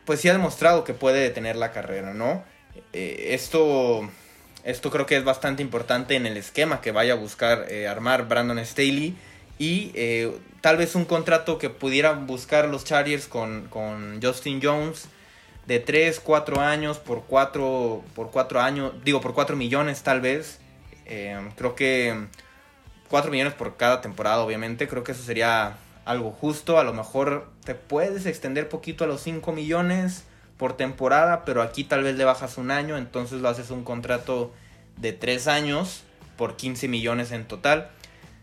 pues 0.04 0.20
sí 0.20 0.28
ha 0.28 0.32
demostrado 0.32 0.84
que 0.84 0.94
puede 0.94 1.20
detener 1.20 1.56
la 1.56 1.72
carrera, 1.72 2.14
¿no? 2.14 2.44
Eh, 2.92 3.34
esto, 3.34 4.08
esto 4.64 4.90
creo 4.90 5.06
que 5.06 5.16
es 5.16 5.24
bastante 5.24 5.62
importante 5.62 6.16
en 6.16 6.26
el 6.26 6.36
esquema 6.36 6.80
que 6.80 6.92
vaya 6.92 7.14
a 7.14 7.16
buscar 7.16 7.66
eh, 7.70 7.88
armar 7.88 8.28
Brandon 8.28 8.64
Staley. 8.64 9.16
Y 9.58 9.90
eh, 9.94 10.36
tal 10.60 10.76
vez 10.76 10.94
un 10.94 11.06
contrato 11.06 11.58
que 11.58 11.70
pudieran 11.70 12.26
buscar 12.26 12.68
los 12.68 12.84
Chargers 12.84 13.26
con, 13.26 13.70
Justin 14.22 14.60
Jones 14.62 15.08
de 15.66 15.80
3, 15.80 16.20
4 16.20 16.60
años 16.60 16.98
por 16.98 17.24
4, 17.24 18.04
por 18.14 18.30
4 18.30 18.60
años, 18.60 18.92
digo 19.04 19.20
por 19.20 19.34
4 19.34 19.56
millones 19.56 20.02
tal 20.02 20.20
vez. 20.20 20.60
creo 21.56 21.74
que 21.74 22.26
4 23.08 23.30
millones 23.30 23.54
por 23.54 23.76
cada 23.76 24.00
temporada, 24.00 24.40
obviamente. 24.40 24.88
Creo 24.88 25.04
que 25.04 25.12
eso 25.12 25.22
sería 25.22 25.78
algo 26.04 26.30
justo. 26.32 26.78
A 26.78 26.84
lo 26.84 26.92
mejor 26.92 27.50
te 27.64 27.74
puedes 27.74 28.26
extender 28.26 28.68
poquito 28.68 29.04
a 29.04 29.06
los 29.06 29.22
5 29.22 29.52
millones 29.52 30.24
por 30.56 30.76
temporada, 30.76 31.44
pero 31.44 31.62
aquí 31.62 31.84
tal 31.84 32.02
vez 32.02 32.16
le 32.16 32.24
bajas 32.24 32.58
un 32.58 32.70
año, 32.70 32.96
entonces 32.96 33.40
lo 33.40 33.48
haces 33.48 33.70
un 33.70 33.84
contrato 33.84 34.52
de 34.96 35.12
3 35.12 35.48
años 35.48 36.04
por 36.36 36.56
15 36.56 36.88
millones 36.88 37.32
en 37.32 37.46
total. 37.46 37.90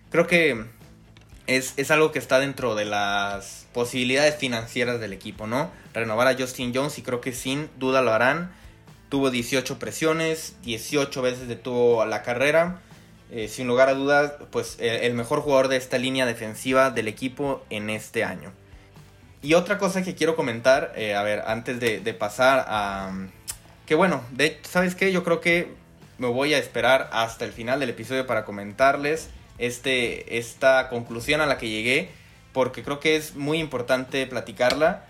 Creo 0.09 0.27
que 0.27 0.65
es, 1.47 1.91
algo 1.91 2.11
que 2.11 2.19
está 2.19 2.39
dentro 2.39 2.75
de 2.75 2.85
las 2.85 3.67
posibilidades 3.73 4.35
financieras 4.35 4.99
del 4.99 5.13
equipo, 5.13 5.47
¿no? 5.47 5.71
Renovar 5.93 6.27
a 6.27 6.35
Justin 6.35 6.73
Jones 6.73 6.97
y 6.97 7.01
creo 7.01 7.21
que 7.21 7.33
sin 7.33 7.69
duda 7.77 8.01
lo 8.01 8.13
harán. 8.13 8.51
Tuvo 9.09 9.29
18 9.29 9.79
presiones, 9.79 10.55
18 10.63 11.21
veces 11.21 11.47
detuvo 11.47 12.05
la 12.05 12.23
carrera. 12.23 12.81
Eh, 13.31 13.47
sin 13.47 13.67
lugar 13.67 13.89
a 13.89 13.93
dudas, 13.95 14.33
pues 14.51 14.77
el 14.79 15.13
mejor 15.15 15.41
jugador 15.41 15.67
de 15.67 15.77
esta 15.77 15.97
línea 15.97 16.27
defensiva 16.27 16.91
del 16.91 17.07
equipo 17.07 17.65
en 17.71 17.89
este 17.89 18.23
año. 18.23 18.53
Y 19.43 19.55
otra 19.55 19.77
cosa 19.77 20.01
que 20.03 20.15
quiero 20.15 20.37
comentar, 20.37 20.93
eh, 20.95 21.15
a 21.15 21.21
ver, 21.21 21.43
antes 21.45 21.77
de, 21.77 22.13
pasar 22.13 22.63
a... 22.65 23.11
Que 23.85 23.93
bueno, 23.93 24.23
de, 24.31 24.57
¿sabes 24.63 24.95
qué? 24.95 25.11
Yo 25.11 25.25
creo 25.25 25.41
que 25.41 25.73
me 26.17 26.27
voy 26.27 26.53
a 26.53 26.57
esperar 26.57 27.09
hasta 27.11 27.43
el 27.43 27.51
final 27.51 27.81
del 27.81 27.89
episodio 27.89 28.25
para 28.25 28.45
comentarles 28.45 29.29
este, 29.57 30.37
esta 30.37 30.87
conclusión 30.87 31.41
a 31.41 31.45
la 31.45 31.57
que 31.57 31.67
llegué, 31.67 32.09
porque 32.53 32.83
creo 32.83 33.01
que 33.01 33.17
es 33.17 33.35
muy 33.35 33.59
importante 33.59 34.25
platicarla. 34.27 35.07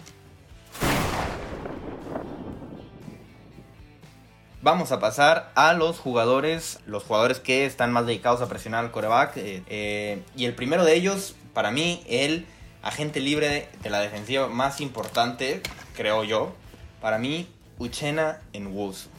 Vamos 4.63 4.91
a 4.91 4.99
pasar 4.99 5.51
a 5.53 5.73
los 5.73 5.99
jugadores, 5.99 6.79
los 6.87 7.03
jugadores 7.03 7.39
que 7.39 7.67
están 7.67 7.91
más 7.91 8.07
dedicados 8.07 8.41
a 8.41 8.49
presionar 8.49 8.83
al 8.83 8.89
coreback. 8.89 9.37
Eh, 9.37 9.61
eh, 9.67 10.23
y 10.35 10.45
el 10.45 10.55
primero 10.55 10.85
de 10.85 10.95
ellos, 10.95 11.35
para 11.53 11.69
mí, 11.69 12.03
el 12.07 12.47
agente 12.83 13.21
libre 13.21 13.69
de 13.81 13.89
la 13.89 14.01
defensiva 14.01 14.47
más 14.49 14.81
importante, 14.81 15.61
creo 15.95 16.23
yo, 16.23 16.53
para 17.01 17.17
mí, 17.17 17.47
Uchena 17.79 18.41
en 18.51 18.73
Wolves. 18.73 19.09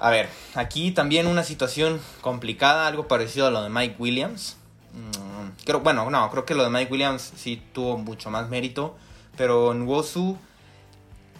A 0.00 0.10
ver, 0.10 0.28
aquí 0.54 0.90
también 0.90 1.28
una 1.28 1.44
situación 1.44 2.00
complicada, 2.22 2.88
algo 2.88 3.06
parecido 3.06 3.46
a 3.46 3.50
lo 3.50 3.62
de 3.62 3.68
Mike 3.68 3.96
Williams. 3.98 4.56
Mm, 4.92 5.64
creo, 5.64 5.80
bueno, 5.80 6.10
no, 6.10 6.30
creo 6.30 6.44
que 6.44 6.54
lo 6.54 6.64
de 6.64 6.70
Mike 6.70 6.90
Williams 6.90 7.32
sí 7.36 7.62
tuvo 7.72 7.98
mucho 7.98 8.30
más 8.30 8.48
mérito, 8.48 8.96
pero 9.36 9.70
en 9.70 9.82
Wosu 9.82 10.36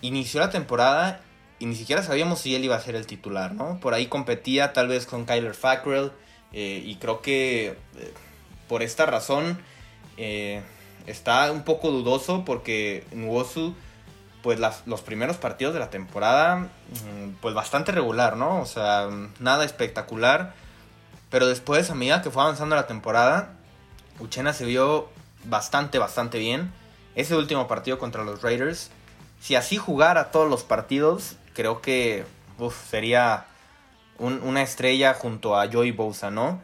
inició 0.01 0.41
la 0.41 0.51
temporada 0.51 1.23
y 1.59 1.67
ni 1.67 1.75
siquiera 1.75 2.03
sabíamos 2.03 2.41
si 2.41 2.55
él 2.55 2.65
iba 2.65 2.77
a 2.77 2.81
ser 2.81 2.95
el 2.95 3.07
titular, 3.07 3.53
¿no? 3.53 3.81
Por 3.81 3.95
ahí 3.95 4.07
competía 4.07 4.73
tal 4.73 4.89
vez 4.89 5.07
con 5.07 5.25
Kyler 5.25 5.55
Fackrell 5.55 6.13
eh, 6.53 6.83
y 6.85 6.97
creo 6.97 7.23
que 7.23 7.69
eh, 7.69 8.15
por 8.69 8.83
esta 8.83 9.07
razón 9.07 9.59
eh, 10.17 10.63
está 11.07 11.51
un 11.53 11.63
poco 11.63 11.91
dudoso 11.91 12.45
porque 12.45 13.05
Nwosu, 13.13 13.75
pues 14.43 14.59
los 14.87 15.01
primeros 15.03 15.37
partidos 15.37 15.75
de 15.75 15.81
la 15.81 15.91
temporada, 15.91 16.57
mm, 16.59 17.35
pues 17.41 17.55
bastante 17.55 17.93
regular, 17.93 18.37
¿no? 18.37 18.61
O 18.61 18.67
sea, 18.67 19.09
nada 19.39 19.65
espectacular. 19.65 20.55
Pero 21.31 21.47
después, 21.47 21.91
a 21.91 21.95
medida 21.95 22.23
que 22.23 22.31
fue 22.31 22.43
avanzando 22.43 22.77
la 22.77 22.87
temporada, 22.87 23.55
Uchena 24.19 24.53
se 24.53 24.65
vio 24.65 25.09
bastante, 25.45 25.99
bastante 25.99 26.39
bien. 26.39 26.73
Ese 27.15 27.37
último 27.37 27.69
partido 27.69 27.99
contra 27.99 28.25
los 28.25 28.43
Raiders, 28.43 28.91
si 29.41 29.55
así 29.55 29.77
jugara 29.77 30.31
todos 30.31 30.49
los 30.49 30.63
partidos, 30.63 31.37
creo 31.55 31.81
que 31.81 32.25
sería 32.91 33.47
una 34.19 34.63
estrella 34.63 35.15
junto 35.15 35.59
a 35.59 35.71
Joey 35.71 35.91
Bosa, 35.91 36.31
¿no? 36.31 36.61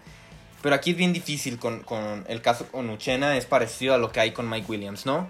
Pero 0.62 0.74
aquí 0.74 0.90
es 0.90 0.96
bien 0.96 1.12
difícil 1.12 1.58
con, 1.58 2.24
el 2.28 2.42
caso 2.42 2.66
con 2.66 2.90
Uchena, 2.90 3.36
es 3.36 3.46
parecido 3.46 3.94
a 3.94 3.98
lo 3.98 4.10
que 4.10 4.20
hay 4.20 4.32
con 4.32 4.48
Mike 4.48 4.66
Williams, 4.68 5.06
¿no? 5.06 5.28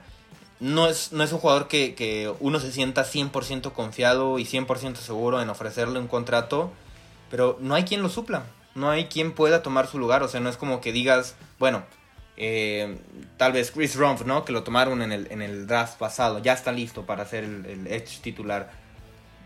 no 0.60 0.88
es, 0.88 1.12
no 1.12 1.22
es 1.22 1.32
un 1.32 1.38
jugador 1.38 1.68
que, 1.68 1.94
que 1.94 2.32
uno 2.40 2.58
se 2.58 2.72
sienta 2.72 3.04
100% 3.04 3.72
confiado 3.72 4.38
y 4.38 4.44
100% 4.44 4.96
seguro 4.96 5.40
en 5.40 5.50
ofrecerle 5.50 5.98
un 5.98 6.08
contrato, 6.08 6.72
pero 7.30 7.58
no 7.60 7.74
hay 7.74 7.84
quien 7.84 8.02
lo 8.02 8.08
supla, 8.08 8.44
no 8.74 8.90
hay 8.90 9.04
quien 9.06 9.32
pueda 9.32 9.62
tomar 9.62 9.86
su 9.86 9.98
lugar, 9.98 10.22
o 10.22 10.28
sea, 10.28 10.40
no 10.40 10.48
es 10.48 10.56
como 10.56 10.80
que 10.80 10.92
digas, 10.92 11.36
bueno, 11.58 11.84
eh, 12.36 12.98
tal 13.36 13.52
vez 13.52 13.70
Chris 13.70 13.96
Rumpf, 13.96 14.24
¿no? 14.24 14.44
Que 14.44 14.52
lo 14.52 14.62
tomaron 14.62 15.02
en 15.02 15.12
el, 15.12 15.26
en 15.30 15.42
el 15.42 15.66
draft 15.66 15.98
pasado, 15.98 16.38
ya 16.38 16.52
está 16.52 16.72
listo 16.72 17.04
para 17.04 17.24
ser 17.26 17.44
el, 17.44 17.86
Edge 17.88 18.20
titular. 18.22 18.70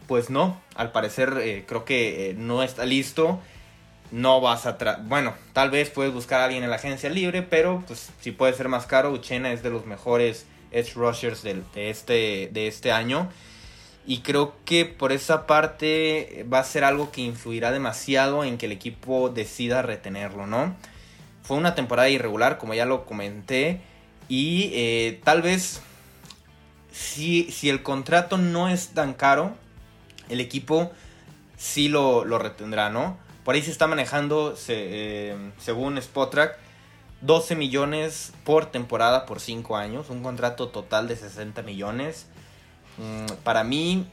Pues 0.06 0.28
no, 0.28 0.60
al 0.74 0.92
parecer 0.92 1.38
eh, 1.40 1.64
creo 1.66 1.84
que 1.84 2.30
eh, 2.30 2.34
no 2.34 2.62
está 2.62 2.84
listo. 2.84 3.40
No 4.12 4.40
vas 4.40 4.66
a... 4.66 4.76
bueno, 5.02 5.34
tal 5.52 5.70
vez 5.70 5.90
puedes 5.90 6.12
buscar 6.12 6.40
a 6.40 6.44
alguien 6.44 6.62
en 6.62 6.70
la 6.70 6.76
agencia 6.76 7.10
libre, 7.10 7.42
pero 7.42 7.82
pues 7.86 8.10
si 8.20 8.30
puede 8.30 8.52
ser 8.52 8.68
más 8.68 8.86
caro, 8.86 9.10
Uchena 9.10 9.52
es 9.52 9.62
de 9.62 9.70
los 9.70 9.86
mejores 9.86 10.46
edge 10.70 10.94
rushers 10.94 11.42
de, 11.42 11.62
este, 11.74 12.50
de 12.52 12.66
este 12.68 12.92
año. 12.92 13.28
Y 14.06 14.18
creo 14.18 14.54
que 14.64 14.84
por 14.84 15.12
esa 15.12 15.46
parte 15.46 16.44
va 16.52 16.58
a 16.58 16.64
ser 16.64 16.84
algo 16.84 17.10
que 17.10 17.22
influirá 17.22 17.72
demasiado 17.72 18.44
en 18.44 18.58
que 18.58 18.66
el 18.66 18.72
equipo 18.72 19.28
decida 19.28 19.82
retenerlo, 19.82 20.46
¿no? 20.46 20.76
Fue 21.42 21.56
una 21.56 21.74
temporada 21.74 22.08
irregular, 22.08 22.58
como 22.58 22.74
ya 22.74 22.84
lo 22.84 23.04
comenté. 23.04 23.80
Y 24.28 24.70
eh, 24.74 25.20
tal 25.24 25.42
vez 25.42 25.80
si, 26.92 27.44
si, 27.50 27.68
el 27.68 27.82
contrato 27.82 28.38
no 28.38 28.68
es 28.68 28.88
tan 28.88 29.14
caro, 29.14 29.54
el 30.28 30.40
equipo 30.40 30.92
sí 31.56 31.88
lo, 31.88 32.24
retendrá, 32.38 32.90
¿no? 32.90 33.18
Por 33.44 33.54
ahí 33.54 33.62
se 33.62 33.70
está 33.70 33.86
manejando, 33.86 34.54
eh, 34.68 35.36
según 35.58 35.98
Spotrack, 35.98 36.58
12 37.22 37.56
millones 37.56 38.32
por 38.44 38.66
temporada 38.66 39.26
por 39.26 39.40
5 39.40 39.76
años. 39.76 40.10
Un 40.10 40.22
contrato 40.22 40.68
total 40.68 41.08
de 41.08 41.16
60 41.16 41.62
millones. 41.62 42.26
Mm, 42.98 43.26
para 43.42 43.64
mí 43.64 44.08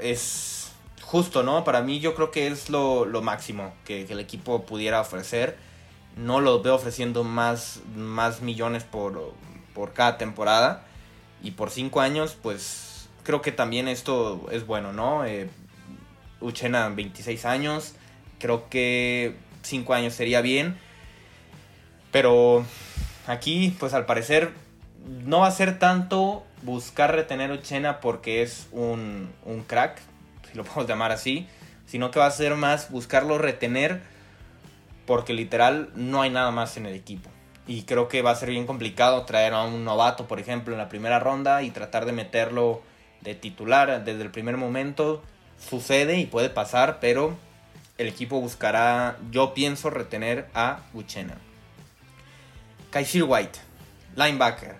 es 0.00 0.72
justo, 1.02 1.42
¿no? 1.42 1.64
Para 1.64 1.80
mí 1.82 2.00
yo 2.00 2.14
creo 2.14 2.30
que 2.30 2.46
es 2.46 2.70
lo, 2.70 3.06
máximo 3.22 3.72
que, 3.84 4.02
el 4.02 4.20
equipo 4.20 4.66
pudiera 4.66 5.00
ofrecer 5.00 5.56
no 6.16 6.40
lo 6.40 6.60
veo 6.62 6.74
ofreciendo 6.74 7.22
más, 7.24 7.80
más 7.94 8.42
millones 8.42 8.82
por, 8.82 9.32
por 9.72 9.92
cada 9.92 10.18
temporada. 10.18 10.84
Y 11.42 11.52
por 11.52 11.70
cinco 11.70 12.00
años, 12.00 12.36
pues 12.42 13.08
creo 13.22 13.40
que 13.40 13.52
también 13.52 13.86
esto 13.86 14.46
es 14.50 14.66
bueno, 14.66 14.92
¿no? 14.92 15.24
Eh, 15.24 15.48
Uchena 16.40 16.88
26 16.88 17.44
años, 17.44 17.94
creo 18.38 18.68
que 18.68 19.34
cinco 19.62 19.94
años 19.94 20.14
sería 20.14 20.40
bien. 20.40 20.78
Pero 22.10 22.64
aquí, 23.26 23.76
pues 23.78 23.94
al 23.94 24.06
parecer, 24.06 24.52
no 25.24 25.40
va 25.40 25.48
a 25.48 25.52
ser 25.52 25.78
tanto 25.78 26.44
buscar 26.62 27.14
retener 27.14 27.50
Uchena 27.52 28.00
porque 28.00 28.42
es 28.42 28.68
un, 28.72 29.30
un 29.44 29.62
crack, 29.62 30.00
si 30.50 30.56
lo 30.56 30.64
podemos 30.64 30.88
llamar 30.88 31.12
así, 31.12 31.46
sino 31.86 32.10
que 32.10 32.18
va 32.18 32.26
a 32.26 32.30
ser 32.30 32.54
más 32.54 32.90
buscarlo 32.90 33.38
retener 33.38 34.00
porque 35.06 35.32
literal 35.32 35.90
no 35.94 36.20
hay 36.22 36.30
nada 36.30 36.50
más 36.50 36.76
en 36.76 36.86
el 36.86 36.94
equipo. 36.94 37.30
Y 37.66 37.82
creo 37.82 38.08
que 38.08 38.22
va 38.22 38.30
a 38.30 38.34
ser 38.34 38.50
bien 38.50 38.66
complicado 38.66 39.24
traer 39.24 39.52
a 39.52 39.62
un 39.62 39.84
novato, 39.84 40.26
por 40.26 40.40
ejemplo, 40.40 40.74
en 40.74 40.78
la 40.78 40.88
primera 40.88 41.18
ronda 41.18 41.62
y 41.62 41.70
tratar 41.70 42.06
de 42.06 42.12
meterlo 42.12 42.82
de 43.20 43.34
titular 43.34 44.04
desde 44.04 44.22
el 44.22 44.30
primer 44.30 44.56
momento. 44.56 45.22
Sucede 45.58 46.18
y 46.18 46.26
puede 46.26 46.50
pasar, 46.50 46.98
pero 47.00 47.36
el 47.98 48.06
equipo 48.06 48.40
buscará, 48.40 49.18
yo 49.30 49.54
pienso, 49.54 49.90
retener 49.90 50.48
a 50.54 50.80
Uchena. 50.94 51.36
Kaishir 52.90 53.24
White, 53.24 53.58
linebacker. 54.16 54.76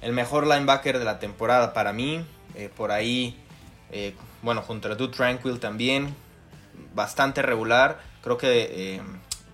El 0.00 0.12
mejor 0.12 0.46
linebacker 0.46 0.98
de 0.98 1.04
la 1.04 1.18
temporada 1.18 1.72
para 1.74 1.92
mí. 1.92 2.24
Eh, 2.54 2.70
por 2.74 2.90
ahí, 2.90 3.36
eh, 3.92 4.14
bueno, 4.42 4.62
junto 4.62 4.90
a 4.90 4.94
Dude 4.94 5.14
Tranquil 5.14 5.60
también. 5.60 6.14
Bastante 6.94 7.42
regular. 7.42 8.00
Creo 8.22 8.38
que 8.38 8.96
eh, 8.96 9.02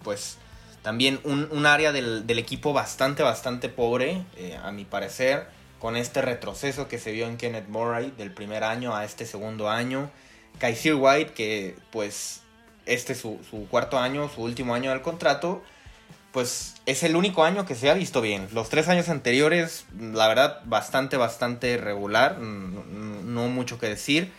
pues 0.04 0.38
también 0.82 1.20
un, 1.24 1.66
área 1.66 1.92
del, 1.92 2.24
equipo 2.38 2.72
bastante, 2.72 3.22
bastante 3.22 3.68
pobre, 3.68 4.24
a 4.62 4.70
mi 4.70 4.84
parecer, 4.84 5.46
con 5.78 5.96
este 5.96 6.22
retroceso 6.22 6.88
que 6.88 6.98
se 6.98 7.12
vio 7.12 7.26
en 7.26 7.36
Kenneth 7.36 7.68
Murray 7.68 8.12
del 8.16 8.32
primer 8.32 8.64
año 8.64 8.94
a 8.94 9.04
este 9.04 9.26
segundo 9.26 9.68
año. 9.68 10.10
Kaiser 10.58 10.94
White, 10.94 11.32
que 11.34 11.76
pues 11.90 12.42
este 12.92 13.12
es 13.14 13.20
su, 13.20 13.38
cuarto 13.70 13.98
año, 13.98 14.28
su 14.28 14.42
último 14.42 14.74
año 14.74 14.90
del 14.90 15.02
contrato, 15.02 15.62
pues 16.32 16.74
es 16.86 17.02
el 17.02 17.16
único 17.16 17.44
año 17.44 17.66
que 17.66 17.74
se 17.74 17.90
ha 17.90 17.94
visto 17.94 18.20
bien. 18.20 18.48
Los 18.52 18.68
tres 18.68 18.88
años 18.88 19.08
anteriores, 19.08 19.86
la 19.98 20.28
verdad, 20.28 20.60
bastante, 20.64 21.16
bastante 21.16 21.76
regular, 21.76 22.38
no, 22.38 23.48
mucho 23.48 23.78
que 23.78 23.88
decir. 23.88 24.32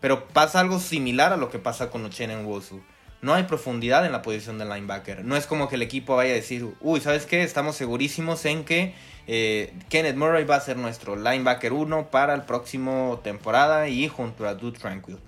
Pero 0.00 0.26
pasa 0.28 0.60
algo 0.60 0.80
similar 0.80 1.32
a 1.32 1.36
lo 1.36 1.48
que 1.50 1.60
pasa 1.60 1.90
con 1.90 2.04
Uchenen 2.04 2.44
Wosu 2.44 2.82
no 3.22 3.34
hay 3.34 3.44
profundidad 3.44 4.04
en 4.04 4.12
la 4.12 4.20
posición 4.20 4.58
del 4.58 4.68
linebacker. 4.68 5.24
No 5.24 5.36
es 5.36 5.46
como 5.46 5.68
que 5.68 5.76
el 5.76 5.82
equipo 5.82 6.16
vaya 6.16 6.32
a 6.32 6.34
decir, 6.34 6.66
uy, 6.80 7.00
¿sabes 7.00 7.24
qué? 7.24 7.44
Estamos 7.44 7.76
segurísimos 7.76 8.44
en 8.44 8.64
que 8.64 8.94
eh, 9.28 9.72
Kenneth 9.88 10.16
Murray 10.16 10.44
va 10.44 10.56
a 10.56 10.60
ser 10.60 10.76
nuestro 10.76 11.14
linebacker 11.14 11.72
1 11.72 12.10
para 12.10 12.34
el 12.34 12.42
próximo 12.42 13.20
temporada 13.22 13.88
y 13.88 14.08
junto 14.08 14.46
a 14.46 14.54
Dude 14.54 14.78
Tranquil. 14.78 15.18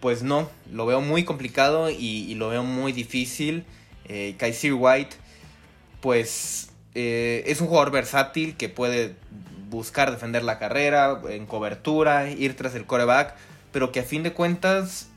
Pues 0.00 0.22
no, 0.22 0.48
lo 0.72 0.86
veo 0.86 1.00
muy 1.00 1.24
complicado 1.24 1.90
y, 1.90 2.34
lo 2.34 2.48
veo 2.48 2.62
muy 2.62 2.92
difícil. 2.92 3.64
Eh, 4.04 4.36
White, 4.72 5.16
pues 6.00 6.70
eh, 6.94 7.44
es 7.46 7.60
un 7.60 7.66
jugador 7.66 7.90
versátil 7.90 8.56
que 8.56 8.68
puede 8.68 9.16
buscar 9.68 10.10
defender 10.10 10.42
la 10.44 10.58
carrera 10.58 11.20
en 11.28 11.46
cobertura, 11.46 12.30
ir 12.30 12.56
tras 12.56 12.74
el 12.74 12.86
coreback, 12.86 13.34
pero 13.72 13.92
que 13.92 14.00
a 14.00 14.04
fin 14.04 14.22
de 14.22 14.32
cuentas, 14.32 15.08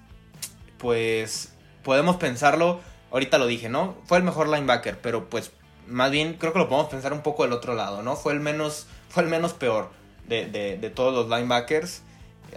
pues 0.78 1.54
podemos 1.84 2.18
pensarlo, 2.18 2.82
ahorita 3.12 3.38
lo 3.38 3.48
dije, 3.48 3.70
¿no? 3.70 3.96
Fue 4.06 4.18
el 4.18 4.24
mejor 4.24 4.50
linebacker, 4.50 5.00
pero 5.00 5.30
pues 5.30 5.52
más 5.88 6.12
bien 6.12 6.36
creo 6.36 6.54
que 6.54 6.60
lo 6.60 6.68
podemos 6.68 6.92
pensar 6.92 7.14
un 7.14 7.22
poco 7.22 7.44
del 7.44 7.54
otro 7.54 7.76
lado, 7.76 8.02
¿no? 8.02 8.16
Fue 8.16 8.34
el 8.34 8.40
menos, 8.40 8.88
fue 9.10 9.24
el 9.24 9.30
menos 9.30 9.54
peor 9.54 9.90
de, 10.28 10.92
todos 10.96 11.14
los 11.14 11.30
linebackers. 11.30 12.02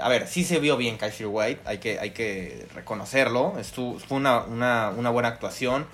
A 0.00 0.08
ver, 0.08 0.26
sí 0.26 0.44
se 0.44 0.58
vio 0.58 0.76
bien 0.76 0.96
Kaiser 0.96 1.26
White, 1.28 1.60
hay 1.64 1.78
que, 1.78 1.98
hay 1.98 2.10
que 2.10 2.66
reconocerlo, 2.74 3.58
Estuvo, 3.58 3.98
fue 3.98 4.18
una, 4.18 4.90
buena 4.90 5.28
actuación. 5.28 5.86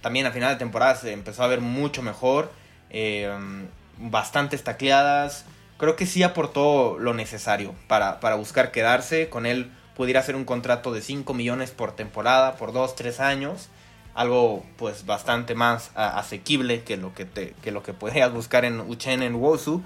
También 0.00 0.26
a 0.26 0.32
final 0.32 0.50
de 0.52 0.58
temporada 0.58 0.96
se 0.96 1.12
empezó 1.12 1.42
a 1.42 1.46
ver 1.46 1.60
mucho 1.60 2.02
mejor, 2.02 2.50
eh, 2.90 3.30
bastantes 3.98 4.64
tacleadas. 4.64 5.44
Creo 5.78 5.96
que 5.96 6.06
sí 6.06 6.22
aportó 6.22 6.98
lo 6.98 7.14
necesario 7.14 7.74
para, 7.88 8.20
para 8.20 8.36
buscar 8.36 8.70
quedarse. 8.70 9.28
Con 9.28 9.46
él 9.46 9.72
pudiera 9.96 10.20
hacer 10.20 10.36
un 10.36 10.44
contrato 10.44 10.92
de 10.92 11.00
5 11.00 11.32
millones 11.34 11.70
por 11.70 11.92
temporada, 11.92 12.56
por 12.56 12.72
2, 12.72 12.94
3 12.94 13.20
años. 13.20 13.68
Algo 14.14 14.64
pues 14.76 15.06
bastante 15.06 15.54
más 15.54 15.90
asequible 15.94 16.84
que 16.84 16.96
lo 16.96 17.14
que, 17.14 17.24
te, 17.24 17.54
que 17.62 17.72
lo 17.72 17.82
que 17.82 17.92
podrías 17.92 18.32
buscar 18.32 18.64
en 18.64 18.80
Uchen 18.80 19.22
en 19.22 19.34
Wosu. 19.34 19.82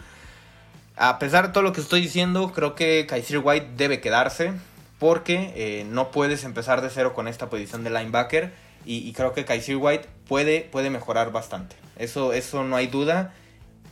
A 0.98 1.20
pesar 1.20 1.46
de 1.46 1.52
todo 1.52 1.62
lo 1.62 1.72
que 1.72 1.80
estoy 1.80 2.00
diciendo, 2.00 2.52
creo 2.52 2.74
que 2.74 3.06
Kaiser 3.08 3.38
White 3.38 3.70
debe 3.76 4.00
quedarse. 4.00 4.52
Porque 4.98 5.52
eh, 5.54 5.87
no 5.88 6.11
puedes 6.11 6.42
empezar 6.42 6.82
de 6.82 6.90
cero 6.90 7.14
con 7.14 7.28
esta 7.28 7.48
posición 7.48 7.84
de 7.84 7.90
linebacker. 7.90 8.52
Y, 8.84 9.12
creo 9.12 9.32
que 9.34 9.44
Kaiser 9.44 9.76
White 9.76 10.08
puede, 10.26 10.62
puede 10.62 10.88
mejorar 10.88 11.30
bastante. 11.30 11.76
Eso, 11.96 12.32
eso 12.32 12.64
no 12.64 12.74
hay 12.74 12.87
duda. 12.87 13.34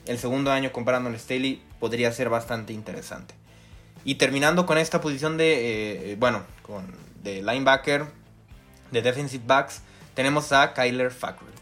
El 0.07 0.19
segundo 0.19 0.51
año 0.51 0.73
comparando 0.73 1.11
el 1.11 1.19
Staley 1.19 1.63
podría 1.79 2.11
ser 2.13 2.29
bastante 2.29 2.73
interesante. 2.73 3.35
Y 4.05 4.15
terminando 4.15 4.65
con 4.65 4.79
esta 4.79 5.01
posición 5.01 5.37
de, 5.37 6.13
eh, 6.13 6.17
bueno, 6.17 6.45
con, 6.63 6.87
de 7.23 7.43
linebacker, 7.43 8.07
de 8.91 9.03
defensive 9.03 9.45
backs, 9.47 9.83
tenemos 10.15 10.53
a 10.53 10.73
Kyler 10.73 11.11
Fackrell. 11.11 11.56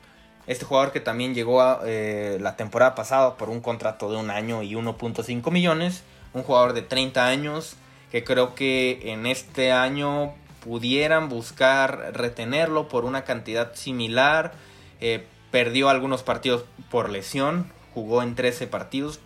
Este 0.47 0.65
jugador 0.65 0.93
que 0.93 1.01
también 1.01 1.35
llegó 1.35 1.63
a, 1.63 1.81
eh, 1.85 2.39
la 2.41 2.57
temporada 2.57 2.95
pasada 2.95 3.37
por 3.37 3.49
un 3.49 3.61
contrato 3.61 4.11
de 4.11 4.17
un 4.17 4.31
año 4.31 4.63
y 4.63 4.75
1.5 4.75 5.51
millones. 5.51 6.03
Un 6.33 6.43
jugador 6.43 6.73
de 6.73 6.83
30 6.83 7.27
años 7.27 7.77
que 8.11 8.25
creo 8.25 8.55
que 8.55 9.13
en 9.13 9.27
este 9.27 9.73
año 9.73 10.35
pudieran 10.61 11.29
buscar 11.29 12.13
retenerlo 12.15 12.89
por 12.89 13.05
una 13.05 13.25
cantidad 13.25 13.75
similar. 13.75 14.53
Eh, 15.01 15.27
perdió 15.51 15.89
algunos 15.89 16.23
partidos 16.23 16.65
por 16.91 17.11
lesión, 17.11 17.71
jugó 17.93 18.23
en 18.23 18.35
13 18.35 18.67
partidos. 18.67 19.21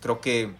creo 0.00 0.20
que 0.20 0.52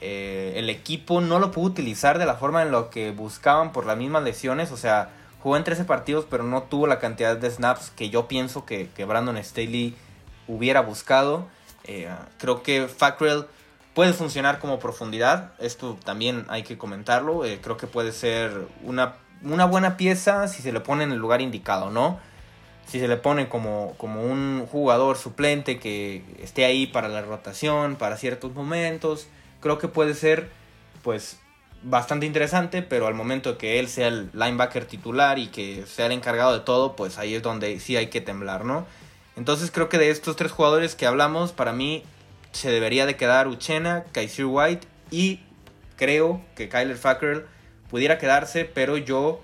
eh, 0.00 0.54
el 0.56 0.70
equipo 0.70 1.20
no 1.20 1.38
lo 1.38 1.50
pudo 1.50 1.66
utilizar 1.66 2.18
de 2.18 2.26
la 2.26 2.34
forma 2.34 2.62
en 2.62 2.70
lo 2.70 2.90
que 2.90 3.10
buscaban 3.10 3.72
por 3.72 3.86
las 3.86 3.96
mismas 3.96 4.22
lesiones. 4.22 4.72
O 4.72 4.76
sea, 4.76 5.10
jugó 5.42 5.56
en 5.56 5.64
13 5.64 5.84
partidos, 5.84 6.26
pero 6.28 6.44
no 6.44 6.64
tuvo 6.64 6.86
la 6.86 6.98
cantidad 6.98 7.36
de 7.36 7.50
snaps 7.50 7.90
que 7.90 8.10
yo 8.10 8.28
pienso 8.28 8.64
que, 8.64 8.88
Brandon 9.06 9.36
Staley 9.38 9.96
hubiera 10.48 10.80
buscado. 10.80 11.46
Eh, 11.84 12.08
creo 12.38 12.62
que 12.62 12.88
Fackrell 12.88 13.46
puede 13.94 14.12
funcionar 14.12 14.58
como 14.58 14.78
profundidad. 14.78 15.52
Esto 15.58 15.98
también 16.04 16.44
hay 16.48 16.62
que 16.62 16.78
comentarlo. 16.78 17.44
Eh, 17.44 17.58
creo 17.62 17.76
que 17.76 17.86
puede 17.86 18.12
ser 18.12 18.68
una, 18.82 19.16
una, 19.42 19.64
buena 19.64 19.96
pieza 19.96 20.48
si 20.48 20.62
se 20.62 20.72
le 20.72 20.80
pone 20.80 21.04
en 21.04 21.12
el 21.12 21.18
lugar 21.18 21.40
indicado, 21.40 21.90
¿no? 21.90 22.18
Si 22.86 22.98
se 22.98 23.08
le 23.08 23.16
pone 23.16 23.48
como, 23.48 23.94
como 23.98 24.22
un 24.22 24.66
jugador 24.70 25.16
suplente 25.16 25.78
que 25.78 26.24
esté 26.40 26.64
ahí 26.64 26.86
para 26.86 27.08
la 27.08 27.22
rotación, 27.22 27.96
para 27.96 28.16
ciertos 28.16 28.52
momentos 28.52 29.28
creo 29.60 29.78
que 29.78 29.88
puede 29.88 30.14
ser 30.14 30.50
pues 31.02 31.39
bastante 31.82 32.26
interesante, 32.26 32.82
pero 32.82 33.06
al 33.06 33.14
momento 33.14 33.58
que 33.58 33.78
él 33.78 33.88
sea 33.88 34.08
el 34.08 34.30
linebacker 34.32 34.84
titular 34.84 35.38
y 35.38 35.48
que 35.48 35.84
sea 35.86 36.06
el 36.06 36.12
encargado 36.12 36.52
de 36.52 36.60
todo, 36.60 36.96
pues 36.96 37.18
ahí 37.18 37.34
es 37.34 37.42
donde 37.42 37.80
sí 37.80 37.96
hay 37.96 38.08
que 38.08 38.20
temblar, 38.20 38.64
¿no? 38.64 38.86
Entonces 39.36 39.70
creo 39.70 39.88
que 39.88 39.98
de 39.98 40.10
estos 40.10 40.36
tres 40.36 40.52
jugadores 40.52 40.94
que 40.94 41.06
hablamos, 41.06 41.52
para 41.52 41.72
mí 41.72 42.02
se 42.52 42.70
debería 42.70 43.06
de 43.06 43.16
quedar 43.16 43.48
Uchena, 43.48 44.04
Kaiser 44.12 44.46
White 44.46 44.86
y 45.10 45.40
creo 45.96 46.42
que 46.56 46.68
Kyler 46.68 46.96
Fackrell 46.96 47.44
pudiera 47.88 48.18
quedarse, 48.18 48.64
pero 48.64 48.96
yo 48.96 49.40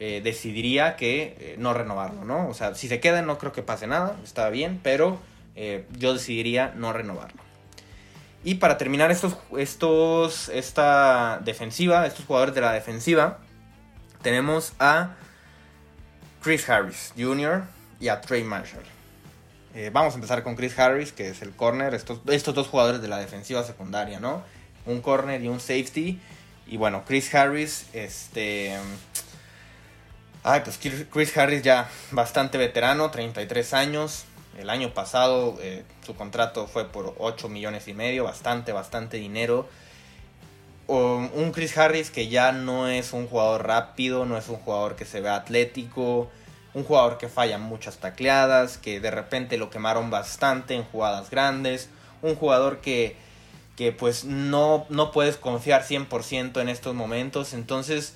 eh, 0.00 0.20
decidiría 0.22 0.96
que 0.96 1.36
eh, 1.38 1.56
no 1.58 1.74
renovarlo, 1.74 2.24
¿no? 2.24 2.48
O 2.48 2.54
sea, 2.54 2.74
si 2.74 2.88
se 2.88 3.00
queda 3.00 3.22
no 3.22 3.38
creo 3.38 3.52
que 3.52 3.62
pase 3.62 3.86
nada, 3.86 4.16
está 4.22 4.48
bien, 4.50 4.80
pero 4.82 5.18
eh, 5.56 5.86
yo 5.96 6.12
decidiría 6.12 6.72
no 6.76 6.92
renovarlo. 6.92 7.47
Y 8.44 8.56
para 8.56 8.78
terminar 8.78 9.10
estos, 9.10 9.36
estos, 9.56 10.48
esta 10.48 11.40
defensiva, 11.44 12.06
estos 12.06 12.24
jugadores 12.24 12.54
de 12.54 12.60
la 12.60 12.72
defensiva, 12.72 13.38
tenemos 14.22 14.72
a 14.78 15.16
Chris 16.42 16.68
Harris 16.68 17.12
Jr. 17.16 17.64
y 18.00 18.08
a 18.08 18.20
Trey 18.20 18.44
Marshall. 18.44 18.84
Eh, 19.74 19.90
vamos 19.92 20.14
a 20.14 20.16
empezar 20.16 20.42
con 20.42 20.56
Chris 20.56 20.78
Harris, 20.78 21.12
que 21.12 21.28
es 21.28 21.42
el 21.42 21.50
corner, 21.50 21.94
estos, 21.94 22.20
estos 22.28 22.54
dos 22.54 22.68
jugadores 22.68 23.02
de 23.02 23.08
la 23.08 23.18
defensiva 23.18 23.64
secundaria, 23.64 24.18
¿no? 24.18 24.42
Un 24.86 25.00
corner 25.02 25.42
y 25.42 25.48
un 25.48 25.60
safety. 25.60 26.20
Y 26.66 26.76
bueno, 26.76 27.04
Chris 27.06 27.34
Harris, 27.34 27.86
este... 27.92 28.76
Ay, 30.44 30.62
pues 30.64 30.78
Chris 30.78 31.36
Harris 31.36 31.62
ya 31.62 31.88
bastante 32.12 32.56
veterano, 32.56 33.10
33 33.10 33.74
años, 33.74 34.24
el 34.58 34.70
año 34.70 34.92
pasado 34.92 35.56
eh, 35.60 35.84
su 36.04 36.14
contrato 36.14 36.66
fue 36.66 36.86
por 36.86 37.14
8 37.18 37.48
millones 37.48 37.88
y 37.88 37.94
medio, 37.94 38.24
bastante, 38.24 38.72
bastante 38.72 39.16
dinero. 39.16 39.68
un 40.88 41.52
Chris 41.52 41.76
Harris 41.76 42.10
que 42.10 42.28
ya 42.28 42.52
no 42.52 42.88
es 42.88 43.12
un 43.12 43.26
jugador 43.28 43.66
rápido, 43.66 44.24
no 44.24 44.36
es 44.36 44.48
un 44.48 44.56
jugador 44.56 44.96
que 44.96 45.04
se 45.04 45.20
ve 45.20 45.28
atlético, 45.28 46.28
un 46.74 46.84
jugador 46.84 47.18
que 47.18 47.28
falla 47.28 47.58
muchas 47.58 47.98
tacleadas, 47.98 48.78
que 48.78 49.00
de 49.00 49.10
repente 49.10 49.58
lo 49.58 49.70
quemaron 49.70 50.10
bastante 50.10 50.74
en 50.74 50.84
jugadas 50.84 51.30
grandes, 51.30 51.88
un 52.22 52.34
jugador 52.34 52.80
que, 52.80 53.16
que 53.76 53.92
pues 53.92 54.24
no, 54.24 54.86
no 54.88 55.12
puedes 55.12 55.36
confiar 55.36 55.84
100% 55.84 56.60
en 56.60 56.68
estos 56.68 56.94
momentos, 56.94 57.52
entonces 57.52 58.14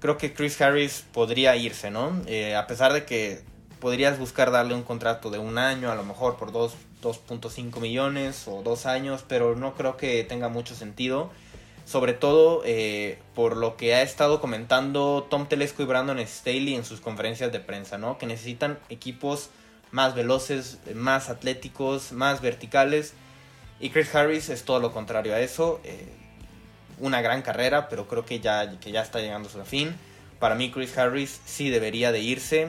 creo 0.00 0.18
que 0.18 0.32
Chris 0.32 0.60
Harris 0.60 1.04
podría 1.12 1.56
irse, 1.56 1.90
¿no? 1.90 2.22
Eh, 2.26 2.54
a 2.54 2.66
pesar 2.66 2.92
de 2.92 3.04
que 3.04 3.42
podrías 3.80 4.18
buscar 4.18 4.50
darle 4.50 4.74
un 4.74 4.82
contrato 4.82 5.30
de 5.30 5.38
un 5.38 5.58
año, 5.58 5.90
a 5.90 5.94
lo 5.94 6.04
mejor 6.04 6.36
por 6.36 6.52
2.5 6.52 7.80
millones 7.80 8.46
o 8.46 8.62
dos 8.62 8.86
años, 8.86 9.24
pero 9.26 9.56
no 9.56 9.74
creo 9.74 9.96
que 9.96 10.24
tenga 10.24 10.48
mucho 10.48 10.74
sentido. 10.74 11.30
Sobre 11.84 12.12
todo 12.12 12.62
eh, 12.66 13.18
por 13.34 13.56
lo 13.56 13.78
que 13.78 13.94
ha 13.94 14.02
estado 14.02 14.42
comentando 14.42 15.26
Tom 15.30 15.46
Telesco 15.46 15.82
y 15.82 15.86
Brandon 15.86 16.18
Staley 16.18 16.74
en 16.74 16.84
sus 16.84 17.00
conferencias 17.00 17.50
de 17.50 17.60
prensa, 17.60 17.96
¿no? 17.96 18.18
Que 18.18 18.26
necesitan 18.26 18.78
equipos 18.90 19.48
más 19.90 20.14
veloces, 20.14 20.78
más 20.94 21.30
atléticos, 21.30 22.12
más 22.12 22.42
verticales. 22.42 23.14
Y 23.80 23.88
Chris 23.88 24.14
Harris 24.14 24.50
es 24.50 24.64
todo 24.64 24.80
lo 24.80 24.92
contrario 24.92 25.34
a 25.34 25.40
eso. 25.40 25.80
Eh, 25.84 26.12
una 26.98 27.22
gran 27.22 27.40
carrera, 27.40 27.88
pero 27.88 28.06
creo 28.06 28.26
que 28.26 28.40
ya, 28.40 28.78
que 28.80 28.92
ya 28.92 29.00
está 29.00 29.20
llegando 29.20 29.48
a 29.48 29.52
su 29.52 29.64
fin. 29.64 29.94
Para 30.38 30.54
mí 30.54 30.70
Chris 30.70 30.96
Harris 30.98 31.40
sí 31.46 31.70
debería 31.70 32.12
de 32.12 32.20
irse 32.20 32.68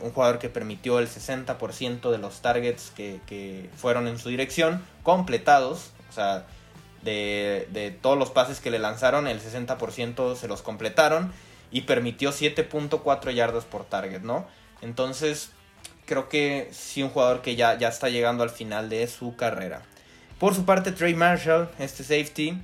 un 0.00 0.10
jugador 0.10 0.38
que 0.38 0.48
permitió 0.48 0.98
el 0.98 1.08
60% 1.08 2.10
de 2.10 2.18
los 2.18 2.40
targets 2.40 2.90
que, 2.90 3.70
fueron 3.76 4.08
en 4.08 4.18
su 4.18 4.28
dirección 4.28 4.82
completados. 5.02 5.90
O 6.10 6.12
sea, 6.12 6.46
de, 7.02 7.98
todos 8.00 8.18
los 8.18 8.30
pases 8.30 8.60
que 8.60 8.70
le 8.70 8.78
lanzaron, 8.78 9.26
el 9.26 9.40
60% 9.40 10.36
se 10.36 10.48
los 10.48 10.62
completaron 10.62 11.32
y 11.70 11.82
permitió 11.82 12.30
7.4 12.30 13.32
yardas 13.32 13.64
por 13.64 13.84
target, 13.84 14.22
¿no? 14.22 14.46
Entonces, 14.82 15.50
creo 16.06 16.28
que 16.28 16.68
sí 16.72 17.02
un 17.02 17.10
jugador 17.10 17.40
que 17.42 17.56
ya, 17.56 17.78
ya 17.78 17.88
está 17.88 18.08
llegando 18.08 18.42
al 18.42 18.50
final 18.50 18.88
de 18.88 19.06
su 19.06 19.36
carrera. 19.36 19.82
Por 20.38 20.54
su 20.54 20.64
parte, 20.64 20.92
Trey 20.92 21.14
Marshall, 21.14 21.70
este 21.78 22.02
safety, 22.02 22.60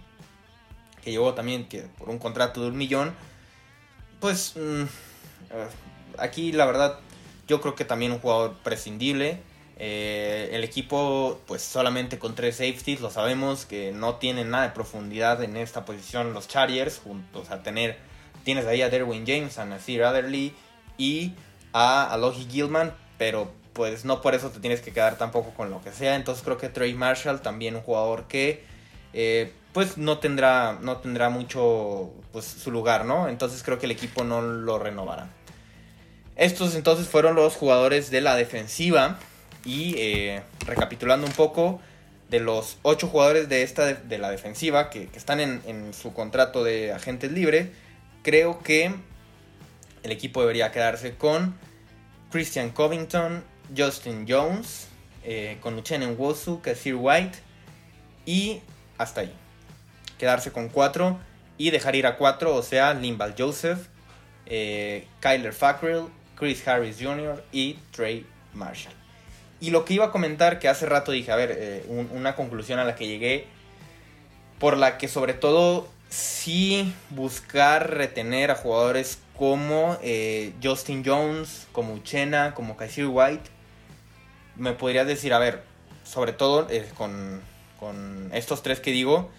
que 1.03 1.11
llegó 1.11 1.35
también 1.35 1.69
que 1.69 1.83
por 1.97 2.09
un 2.11 2.19
contrato 2.19 2.61
de 2.61 2.69
un 2.69 2.77
millón, 2.77 3.15
pues 4.21 4.55
mm, 4.57 4.83
eh, 4.83 5.69
aquí 6.19 6.53
la 6.53 6.67
verdad 6.67 6.99
yo 7.49 7.61
creo 7.61 7.75
que 7.75 7.85
también 7.85 8.13
un 8.13 8.21
jugador 8.21 8.55
prescindible. 8.63 9.41
Eh, 9.81 10.51
el 10.53 10.65
equipo, 10.65 11.41
pues 11.47 11.63
solamente 11.63 12.19
con 12.19 12.35
tres 12.35 12.57
safeties, 12.57 13.01
lo 13.01 13.11
sabemos 13.11 13.65
que 13.65 13.93
no 13.93 14.17
tienen 14.17 14.51
nada 14.51 14.65
de 14.65 14.71
profundidad 14.71 15.43
en 15.43 15.57
esta 15.57 15.85
posición 15.85 16.35
los 16.35 16.49
Chargers, 16.49 16.99
juntos 16.99 17.51
a 17.51 17.63
tener, 17.63 17.97
tienes 18.43 18.67
ahí 18.67 18.83
a 18.83 18.91
Derwin 18.91 19.25
James, 19.25 19.57
a 19.59 19.65
Nasir 19.65 20.03
Adderley 20.03 20.53
y 20.97 21.35
a 21.73 22.13
Alohi 22.13 22.49
Gilman, 22.51 22.93
pero 23.19 23.53
pues 23.73 24.05
no 24.05 24.21
por 24.21 24.35
eso 24.35 24.51
te 24.51 24.59
tienes 24.59 24.81
que 24.81 24.93
quedar 24.93 25.17
tampoco 25.17 25.51
con 25.55 25.71
lo 25.71 25.81
que 25.81 25.93
sea. 25.93 26.17
Entonces 26.17 26.43
creo 26.43 26.59
que 26.59 26.69
Trey 26.69 26.95
Marshall 26.95 27.41
también 27.41 27.77
un 27.77 27.83
jugador 27.83 28.25
que 28.27 28.65
eh, 29.13 29.53
pues 29.73 29.97
no 29.97 30.19
tendrá, 30.19 30.77
no 30.83 30.97
tendrá 30.97 31.29
mucho 31.29 32.11
pues 32.33 32.45
su 32.45 32.73
lugar, 32.73 33.05
¿no? 33.05 33.29
Entonces 33.29 33.63
creo 33.63 33.79
que 33.79 33.87
el 33.87 33.93
equipo 33.93 34.25
no 34.25 34.43
lo 34.43 34.81
renovará. 34.81 35.31
Estos 36.39 36.75
entonces 36.75 37.07
fueron 37.07 37.35
los 37.35 37.55
jugadores 37.55 38.11
de 38.11 38.23
la 38.23 38.35
defensiva. 38.37 39.19
Y 39.65 39.97
eh, 39.99 40.43
recapitulando 40.67 41.27
un 41.27 41.33
poco, 41.35 41.81
de 42.29 42.41
los 42.41 42.79
ocho 42.83 43.09
jugadores 43.09 43.49
de 43.49 43.63
esta 43.63 43.87
de, 43.87 44.19
la 44.19 44.31
defensiva 44.31 44.91
que, 44.91 45.09
están 45.15 45.41
en, 45.41 45.95
su 45.95 46.13
contrato 46.13 46.63
de 46.63 46.93
agentes 46.93 47.33
libre, 47.33 47.73
creo 48.23 48.63
que 48.63 48.95
el 50.03 50.13
equipo 50.13 50.41
debería 50.41 50.71
quedarse 50.71 51.15
con 51.15 51.57
Christian 52.31 52.71
Covington, 52.71 53.43
Justin 53.77 54.27
Jones, 54.29 54.89
eh, 55.25 55.59
con 55.61 55.75
Uchenen 55.77 56.17
Wosu, 56.19 56.61
Kasir 56.61 56.97
White 56.97 57.39
y 58.27 58.61
hasta 58.99 59.23
ahí. 59.23 59.33
Quedarse 60.19 60.53
con 60.53 60.69
cuatro 60.69 61.19
y 61.57 61.71
dejar 61.71 61.97
ir 61.97 62.07
a 62.07 62.17
cuatro, 62.17 62.55
o 62.55 62.63
sea, 62.63 62.93
Limbal 62.93 63.35
Joseph, 63.37 63.87
eh, 64.47 65.07
Kyler 65.21 65.53
Fackrell, 65.53 66.05
Chris 66.39 66.67
Harris 66.67 66.99
Jr. 67.01 67.43
y 67.53 67.75
Trey 67.91 68.27
Marshall. 68.55 68.95
Y 69.61 69.71
lo 69.71 69.85
que 69.85 69.95
iba 69.95 70.07
a 70.07 70.11
comentar, 70.13 70.59
que 70.59 70.69
hace 70.69 70.87
rato 70.87 71.11
dije, 71.11 71.33
a 71.33 71.37
ver, 71.37 71.57
eh, 71.59 71.85
una 71.89 72.37
conclusión 72.37 72.79
a 72.79 72.85
la 72.85 72.95
que 72.95 73.09
llegué, 73.09 73.47
por 74.61 74.77
la 74.77 74.99
que 74.99 75.09
sobre 75.09 75.35
todo 75.35 75.89
sí 76.09 76.95
buscar 77.11 77.91
retener 77.91 78.51
a 78.51 78.55
jugadores 78.55 79.19
como 79.37 79.99
eh, 80.03 80.53
Justin 80.63 81.03
Jones, 81.05 81.67
como 81.73 81.95
Uchena, 81.95 82.55
como 82.55 82.77
Kaiser 82.77 83.07
White, 83.07 83.51
me 84.57 84.73
podrías 84.73 85.07
decir, 85.07 85.33
a 85.35 85.39
ver, 85.39 85.63
sobre 86.05 86.33
todo 86.33 86.69
eh, 86.71 86.89
con, 86.97 87.41
con, 87.79 88.31
estos 88.33 88.63
tres 88.63 88.81
que 88.81 88.91
digo, 88.93 89.31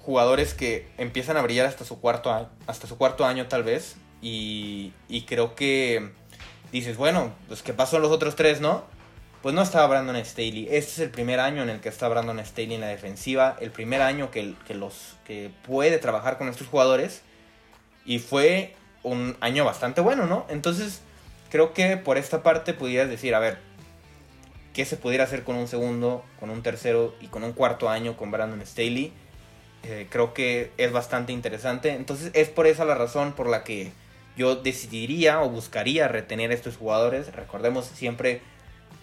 jugadores 0.00 0.54
que 0.54 0.88
empiezan 0.98 1.36
a 1.36 1.42
brillar 1.42 1.66
hasta 1.66 1.84
su 1.84 2.00
cuarto, 2.00 2.48
hasta 2.66 2.86
su 2.86 2.98
cuarto 2.98 3.24
año 3.24 3.46
tal 3.46 3.62
vez, 3.62 3.96
y, 4.22 4.92
creo 5.26 5.54
que 5.56 6.10
dices, 6.70 6.96
bueno, 6.96 7.34
pues 7.48 7.62
¿qué 7.62 7.74
pasó 7.74 7.96
en 7.96 8.02
los 8.02 8.12
otros 8.12 8.36
tres, 8.36 8.60
no? 8.60 8.84
Pues 9.42 9.54
no 9.54 9.62
estaba 9.62 9.88
Brandon 9.88 10.24
Staley. 10.24 10.68
Este 10.70 10.92
es 10.92 10.98
el 11.00 11.10
primer 11.10 11.40
año 11.40 11.64
en 11.64 11.68
el 11.68 11.80
que 11.80 11.88
está 11.88 12.06
Brandon 12.06 12.38
Staley 12.38 12.74
en 12.74 12.80
la 12.80 12.86
defensiva. 12.86 13.56
El 13.60 13.72
primer 13.72 14.00
año 14.00 14.30
que, 14.30 14.54
que, 14.68 14.74
los, 14.74 15.16
que 15.24 15.50
puede 15.66 15.98
trabajar 15.98 16.38
con 16.38 16.48
estos 16.48 16.68
jugadores. 16.68 17.22
Y 18.04 18.20
fue 18.20 18.76
un 19.02 19.36
año 19.40 19.64
bastante 19.64 20.00
bueno, 20.00 20.26
¿no? 20.26 20.46
Entonces, 20.48 21.00
creo 21.50 21.72
que 21.72 21.96
por 21.96 22.18
esta 22.18 22.44
parte 22.44 22.72
pudieras 22.72 23.08
decir, 23.10 23.34
a 23.34 23.40
ver, 23.40 23.58
¿qué 24.72 24.84
se 24.84 24.96
pudiera 24.96 25.24
hacer 25.24 25.42
con 25.42 25.56
un 25.56 25.66
segundo, 25.66 26.24
con 26.38 26.50
un 26.50 26.62
tercero 26.62 27.14
y 27.20 27.26
con 27.26 27.42
un 27.42 27.52
cuarto 27.52 27.88
año 27.88 28.16
con 28.16 28.30
Brandon 28.30 28.64
Staley? 28.64 29.12
Eh, 29.82 30.06
creo 30.08 30.32
que 30.32 30.70
es 30.76 30.92
bastante 30.92 31.32
interesante. 31.32 31.90
Entonces, 31.90 32.30
es 32.34 32.48
por 32.48 32.68
esa 32.68 32.84
la 32.84 32.94
razón 32.94 33.32
por 33.32 33.48
la 33.48 33.64
que 33.64 33.90
yo 34.36 34.56
decidiría 34.56 35.42
o 35.42 35.50
buscaría 35.50 36.08
retener 36.08 36.50
a 36.50 36.54
estos 36.54 36.76
jugadores. 36.76 37.32
Recordemos 37.34 37.86
siempre 37.86 38.40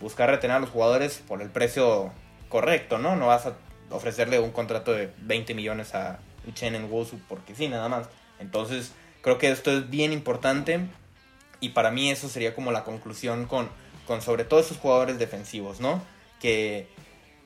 buscar 0.01 0.29
retener 0.29 0.57
a 0.57 0.59
los 0.59 0.69
jugadores 0.69 1.21
por 1.27 1.41
el 1.41 1.49
precio 1.49 2.11
correcto, 2.49 2.97
¿no? 2.97 3.15
No 3.15 3.27
vas 3.27 3.45
a 3.45 3.53
ofrecerle 3.91 4.39
un 4.39 4.51
contrato 4.51 4.91
de 4.91 5.11
20 5.21 5.53
millones 5.53 5.93
a 5.95 6.19
Uchenen 6.47 6.91
Wosu 6.91 7.19
porque 7.27 7.55
sí, 7.55 7.67
nada 7.67 7.89
más. 7.89 8.07
Entonces, 8.39 8.93
creo 9.21 9.37
que 9.37 9.51
esto 9.51 9.71
es 9.71 9.89
bien 9.89 10.13
importante 10.13 10.79
y 11.59 11.69
para 11.69 11.91
mí 11.91 12.09
eso 12.09 12.29
sería 12.29 12.55
como 12.55 12.71
la 12.71 12.83
conclusión 12.83 13.45
con, 13.45 13.69
con 14.07 14.21
sobre 14.21 14.45
todo 14.45 14.59
esos 14.59 14.77
jugadores 14.77 15.19
defensivos, 15.19 15.79
¿no? 15.79 16.01
Que, 16.39 16.87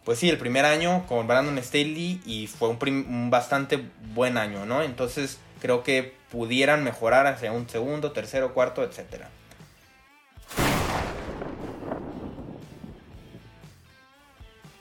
pues 0.06 0.19
sí, 0.19 0.30
el 0.30 0.38
primer 0.38 0.65
año 0.65 1.06
con 1.08 1.28
Brandon 1.28 1.62
Staley 1.62 2.22
y 2.26 2.48
fue 2.48 2.69
un, 2.69 2.78
un 2.82 3.30
bastante 3.30 3.84
buen 4.13 4.38
año, 4.38 4.65
¿no? 4.65 4.84
Entonces, 4.84 5.39
creo 5.60 5.84
que 5.84 6.13
pudieran 6.34 6.84
mejorar 6.84 7.28
hacia 7.28 7.52
un 7.52 7.69
segundo, 7.69 8.12
tercero, 8.12 8.56
cuarto, 8.56 8.84
etcétera. 8.84 9.30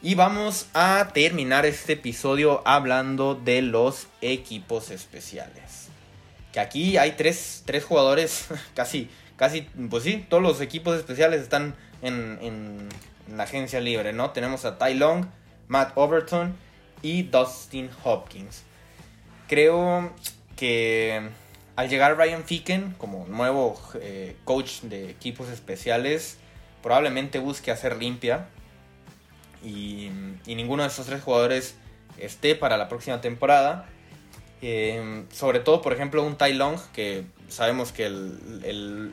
Y 0.01 0.15
vamos 0.15 0.69
a 0.73 1.11
terminar 1.13 1.67
este 1.67 1.93
episodio 1.93 2.63
hablando 2.65 3.35
de 3.35 3.61
los 3.61 4.07
equipos 4.23 4.91
especiales. 4.91 5.89
Que 6.55 6.61
aquí 6.61 6.97
hay 6.97 7.13
tres, 7.13 7.65
tres 7.67 7.85
jugadores, 7.85 8.47
casi, 8.75 9.11
casi, 9.37 9.69
pues 9.91 10.05
sí, 10.05 10.25
todos 10.27 10.43
los 10.43 10.63
equipos 10.63 10.97
especiales 10.97 11.43
están 11.43 11.75
en, 12.01 12.39
en, 12.41 12.89
la 13.37 13.43
agencia 13.43 13.79
libre, 13.79 14.15
¿no? 14.15 14.31
Tenemos 14.31 14.65
a 14.65 14.79
Ty 14.79 14.95
Long, 14.95 15.27
Matt 15.69 15.93
Overton 15.97 16.57
y 17.03 17.25
Dustin 17.25 17.91
Hopkins. 18.05 18.63
Creo 19.49 20.13
que 20.57 21.31
al 21.83 21.89
llegar 21.89 22.17
Ryan 22.17 22.45
Ficken 22.45 22.95
como 22.97 23.27
nuevo 23.27 23.77
eh, 24.01 24.37
coach 24.45 24.83
de 24.83 25.11
equipos 25.11 25.49
especiales, 25.49 26.39
probablemente 26.81 27.41
busque 27.41 27.73
hacer 27.73 27.97
limpia. 27.97 28.47
Y, 29.65 30.11
ninguno 30.47 30.85
de 30.85 30.91
esos 30.91 31.07
tres 31.07 31.23
jugadores 31.23 31.75
esté 32.19 32.55
para 32.55 32.77
la 32.77 32.89
próxima 32.89 33.21
temporada. 33.21 33.89
Eh, 34.61 35.25
sobre 35.33 35.59
todo, 35.59 35.83
por 35.83 35.93
ejemplo, 35.93 36.23
un 36.23 36.37
Tai 36.37 36.55
Long, 36.55 36.79
que 36.93 37.25
sabemos 37.49 37.91
que 37.91 38.07
el, 38.07 39.13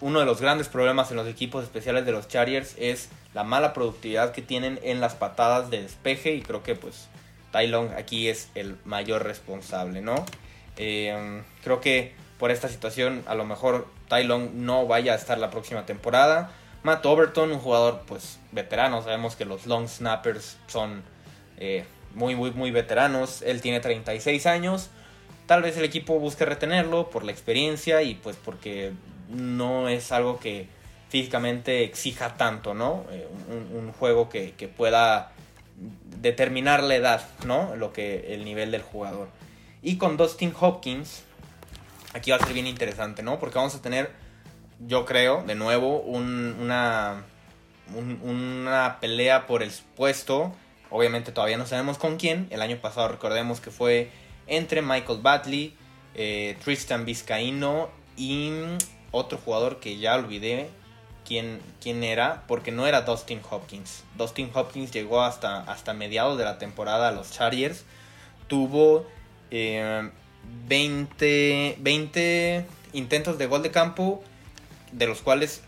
uno 0.00 0.20
de 0.20 0.26
los 0.26 0.40
grandes 0.40 0.68
problemas 0.68 1.10
en 1.10 1.16
los 1.16 1.26
equipos 1.26 1.64
especiales 1.64 2.06
de 2.06 2.12
los 2.12 2.28
Chargers 2.28 2.76
es 2.78 3.08
la 3.34 3.42
mala 3.42 3.72
productividad 3.72 4.30
que 4.30 4.42
tienen 4.42 4.78
en 4.84 5.00
las 5.00 5.16
patadas 5.16 5.70
de 5.70 5.82
despeje. 5.82 6.36
Y 6.36 6.42
creo 6.42 6.62
que 6.62 6.76
pues 6.76 7.08
Tai 7.50 7.66
Long 7.66 7.90
aquí 7.98 8.28
es 8.28 8.48
el 8.54 8.76
mayor 8.84 9.24
responsable, 9.24 10.02
¿no? 10.02 10.24
Eh, 10.76 11.42
creo 11.62 11.80
que 11.80 12.12
por 12.38 12.50
esta 12.50 12.68
situación 12.68 13.22
a 13.26 13.34
lo 13.34 13.44
mejor 13.44 13.86
Tai 14.08 14.24
Long 14.24 14.50
no 14.54 14.86
vaya 14.86 15.12
a 15.12 15.16
estar 15.16 15.38
la 15.38 15.50
próxima 15.50 15.86
temporada. 15.86 16.50
Matt 16.82 17.06
Overton, 17.06 17.52
un 17.52 17.58
jugador 17.58 18.02
pues 18.06 18.38
veterano, 18.52 19.02
sabemos 19.02 19.36
que 19.36 19.46
los 19.46 19.66
long 19.66 19.88
snappers 19.88 20.58
son 20.66 21.02
eh, 21.56 21.84
muy, 22.14 22.34
muy, 22.34 22.50
muy 22.50 22.70
veteranos. 22.70 23.42
Él 23.42 23.62
tiene 23.62 23.80
36 23.80 24.46
años. 24.46 24.90
Tal 25.46 25.62
vez 25.62 25.76
el 25.76 25.84
equipo 25.84 26.18
busque 26.18 26.44
retenerlo 26.44 27.10
por 27.10 27.24
la 27.24 27.32
experiencia 27.32 28.02
y 28.02 28.14
pues 28.14 28.36
porque 28.36 28.92
no 29.30 29.88
es 29.88 30.12
algo 30.12 30.38
que 30.38 30.68
físicamente 31.08 31.84
exija 31.84 32.36
tanto, 32.36 32.74
¿no? 32.74 33.04
Eh, 33.10 33.26
un, 33.72 33.92
juego 33.92 34.28
que, 34.28 34.52
que, 34.52 34.68
pueda 34.68 35.30
determinar 36.20 36.82
la 36.82 36.96
edad, 36.96 37.28
¿no? 37.46 37.76
Lo 37.76 37.92
que 37.92 38.34
el 38.34 38.44
nivel 38.44 38.70
del 38.70 38.82
jugador. 38.82 39.28
Y 39.84 39.98
con 39.98 40.16
Dustin 40.16 40.52
Hopkins, 40.58 41.22
aquí 42.14 42.30
va 42.30 42.38
a 42.38 42.40
ser 42.40 42.54
bien 42.54 42.66
interesante, 42.66 43.22
¿no? 43.22 43.38
Porque 43.38 43.58
vamos 43.58 43.74
a 43.74 43.82
tener 43.82 44.10
yo 44.80 45.04
creo, 45.04 45.42
de 45.44 45.54
nuevo, 45.54 46.00
una, 46.00 47.22
una 48.22 48.98
pelea 49.00 49.46
por 49.46 49.62
el 49.62 49.70
puesto. 49.96 50.52
Obviamente 50.90 51.32
todavía 51.32 51.56
no 51.58 51.66
sabemos 51.66 51.98
con 51.98 52.16
quién. 52.16 52.46
El 52.50 52.62
año 52.62 52.78
pasado 52.78 53.08
recordemos 53.08 53.60
que 53.60 53.70
fue 53.70 54.10
entre 54.46 54.82
Michael 54.82 55.20
Batley, 55.22 55.76
eh, 56.14 56.56
Tristan 56.62 57.04
Vizcaíno 57.04 57.88
y 58.16 58.52
otro 59.10 59.38
jugador 59.38 59.80
que 59.80 59.98
ya 59.98 60.14
olvidé 60.14 60.70
quién, 61.26 61.60
quién 61.80 62.04
era, 62.04 62.44
porque 62.46 62.72
no 62.72 62.86
era 62.86 63.02
Dustin 63.02 63.40
Hopkins. 63.48 64.04
Dustin 64.16 64.50
Hopkins 64.54 64.92
llegó 64.92 65.22
hasta, 65.22 65.60
hasta 65.62 65.94
mediados 65.94 66.38
de 66.38 66.44
la 66.44 66.58
temporada 66.58 67.08
a 67.08 67.12
los 67.12 67.32
Chargers. 67.32 67.84
Tuvo 68.48 69.06
20, 69.06 69.23
eh, 69.54 70.10
20 70.68 72.66
intentos 72.92 73.38
de 73.38 73.46
gol 73.46 73.62
de 73.62 73.70
campo 73.70 74.22
de 74.92 75.06
los 75.06 75.20
cuales 75.22 75.62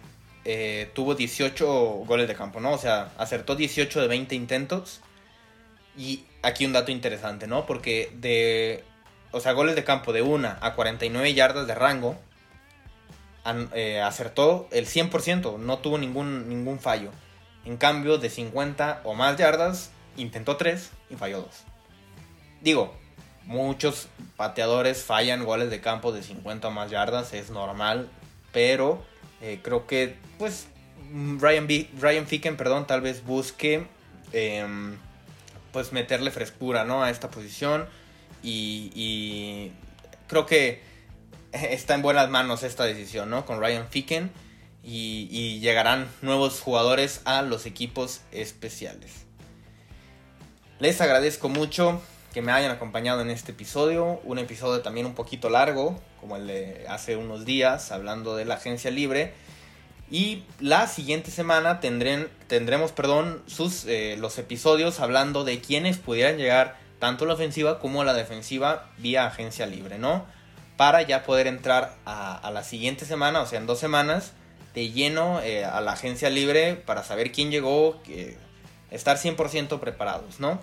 eh, 0.44 0.90
tuvo 0.94 1.14
18 1.14 1.66
goles 2.06 2.28
de 2.28 2.34
campo, 2.34 2.60
¿no? 2.60 2.72
O 2.72 2.78
sea, 2.78 3.12
acertó 3.18 3.56
18 3.56 4.00
de 4.00 4.08
20 4.08 4.34
intentos. 4.34 5.00
Y 5.96 6.24
aquí 6.42 6.66
un 6.66 6.72
dato 6.72 6.90
interesante, 6.90 7.46
¿no? 7.46 7.66
Porque 7.66 8.12
de, 8.14 8.84
o 9.32 9.40
sea, 9.40 9.52
goles 9.52 9.74
de 9.76 9.84
campo 9.84 10.12
de 10.12 10.22
1 10.22 10.56
a 10.60 10.74
49 10.74 11.34
yardas 11.34 11.66
de 11.66 11.74
rango, 11.74 12.16
eh, 13.72 14.00
acertó 14.00 14.68
el 14.72 14.86
100%, 14.86 15.58
no 15.58 15.78
tuvo 15.78 15.98
ningún, 15.98 16.48
ningún 16.48 16.78
fallo. 16.80 17.10
En 17.64 17.76
cambio, 17.76 18.18
de 18.18 18.30
50 18.30 19.02
o 19.04 19.14
más 19.14 19.36
yardas, 19.36 19.90
intentó 20.16 20.56
3 20.56 20.90
y 21.10 21.16
falló 21.16 21.42
2. 21.42 21.48
Digo, 22.60 22.96
muchos 23.46 24.08
pateadores 24.36 25.02
fallan 25.04 25.44
goles 25.44 25.70
de 25.70 25.80
campo 25.80 26.12
de 26.12 26.22
50 26.22 26.68
o 26.68 26.70
más 26.70 26.90
yardas, 26.90 27.32
es 27.32 27.50
normal, 27.50 28.08
pero 28.52 29.02
eh, 29.40 29.60
creo 29.62 29.86
que, 29.86 30.16
pues, 30.38 30.66
Ryan, 31.12 31.68
Ryan 32.00 32.26
Ficken, 32.26 32.56
perdón, 32.56 32.86
tal 32.86 33.00
vez 33.00 33.24
busque, 33.24 33.86
em, 34.32 34.96
pues, 35.72 35.92
meterle 35.92 36.30
frescura, 36.30 36.84
¿no? 36.84 37.02
A 37.02 37.10
esta 37.10 37.30
posición. 37.30 37.88
Y, 38.42 39.72
creo 40.26 40.46
que 40.46 40.82
está 41.52 41.94
en 41.94 42.02
buenas 42.02 42.28
manos 42.28 42.62
esta 42.62 42.84
decisión, 42.84 43.30
¿no? 43.30 43.46
Con 43.46 43.60
Ryan 43.60 43.88
Ficken. 43.88 44.30
Y 44.88 45.58
llegarán 45.60 46.08
nuevos 46.22 46.60
jugadores 46.60 47.20
a 47.24 47.42
los 47.42 47.66
equipos 47.66 48.20
especiales. 48.30 49.26
Les 50.78 51.00
agradezco 51.00 51.48
mucho 51.48 52.00
que 52.36 52.42
me 52.42 52.52
hayan 52.52 52.70
acompañado 52.70 53.22
en 53.22 53.30
este 53.30 53.52
episodio, 53.52 54.20
un 54.24 54.38
episodio 54.38 54.82
también 54.82 55.06
un 55.06 55.14
poquito 55.14 55.48
largo, 55.48 55.98
como 56.20 56.36
el 56.36 56.46
de 56.46 56.84
hace 56.86 57.16
unos 57.16 57.46
días, 57.46 57.90
hablando 57.92 58.36
de 58.36 58.44
la 58.44 58.56
agencia 58.56 58.90
libre. 58.90 59.32
Y 60.10 60.42
la 60.60 60.86
siguiente 60.86 61.30
semana 61.30 61.80
tendremos 61.80 62.92
perdón, 62.92 63.42
sus, 63.46 63.86
eh, 63.86 64.16
los 64.18 64.36
episodios 64.36 65.00
hablando 65.00 65.44
de 65.44 65.62
quienes 65.62 65.96
pudieran 65.96 66.36
llegar 66.36 66.76
tanto 66.98 67.24
a 67.24 67.28
la 67.28 67.32
ofensiva 67.32 67.78
como 67.78 68.02
a 68.02 68.04
la 68.04 68.12
defensiva 68.12 68.90
vía 68.98 69.24
agencia 69.24 69.64
libre, 69.64 69.96
¿no? 69.96 70.26
Para 70.76 71.00
ya 71.00 71.22
poder 71.22 71.46
entrar 71.46 71.94
a, 72.04 72.50
la 72.52 72.64
siguiente 72.64 73.06
semana, 73.06 73.40
o 73.40 73.46
sea, 73.46 73.58
en 73.58 73.66
dos 73.66 73.78
semanas, 73.78 74.34
de 74.74 74.90
lleno 74.90 75.40
eh, 75.40 75.64
a 75.64 75.80
la 75.80 75.92
agencia 75.92 76.28
libre 76.28 76.74
para 76.74 77.02
saber 77.02 77.32
quién 77.32 77.50
llegó, 77.50 77.98
estar 78.90 79.16
100% 79.16 79.80
preparados, 79.80 80.38
¿no? 80.38 80.60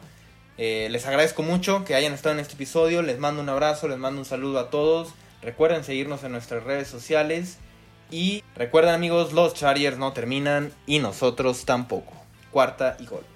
Eh, 0.57 0.87
les 0.91 1.05
agradezco 1.05 1.41
mucho 1.41 1.83
que 1.83 1.95
hayan 1.95 2.13
estado 2.13 2.35
en 2.35 2.39
este 2.39 2.53
episodio. 2.53 3.01
Les 3.01 3.19
mando 3.19 3.41
un 3.41 3.49
abrazo, 3.49 3.87
les 3.87 3.97
mando 3.97 4.19
un 4.19 4.25
saludo 4.25 4.59
a 4.59 4.69
todos. 4.69 5.13
Recuerden 5.41 5.83
seguirnos 5.83 6.23
en 6.23 6.31
nuestras 6.31 6.63
redes 6.63 6.87
sociales. 6.87 7.57
Y 8.11 8.43
recuerden 8.55 8.93
amigos, 8.93 9.33
los 9.33 9.53
Chargers 9.53 9.97
no 9.97 10.13
terminan 10.13 10.71
y 10.85 10.99
nosotros 10.99 11.65
tampoco. 11.65 12.13
Cuarta 12.51 12.95
y 12.99 13.05
gol. 13.05 13.32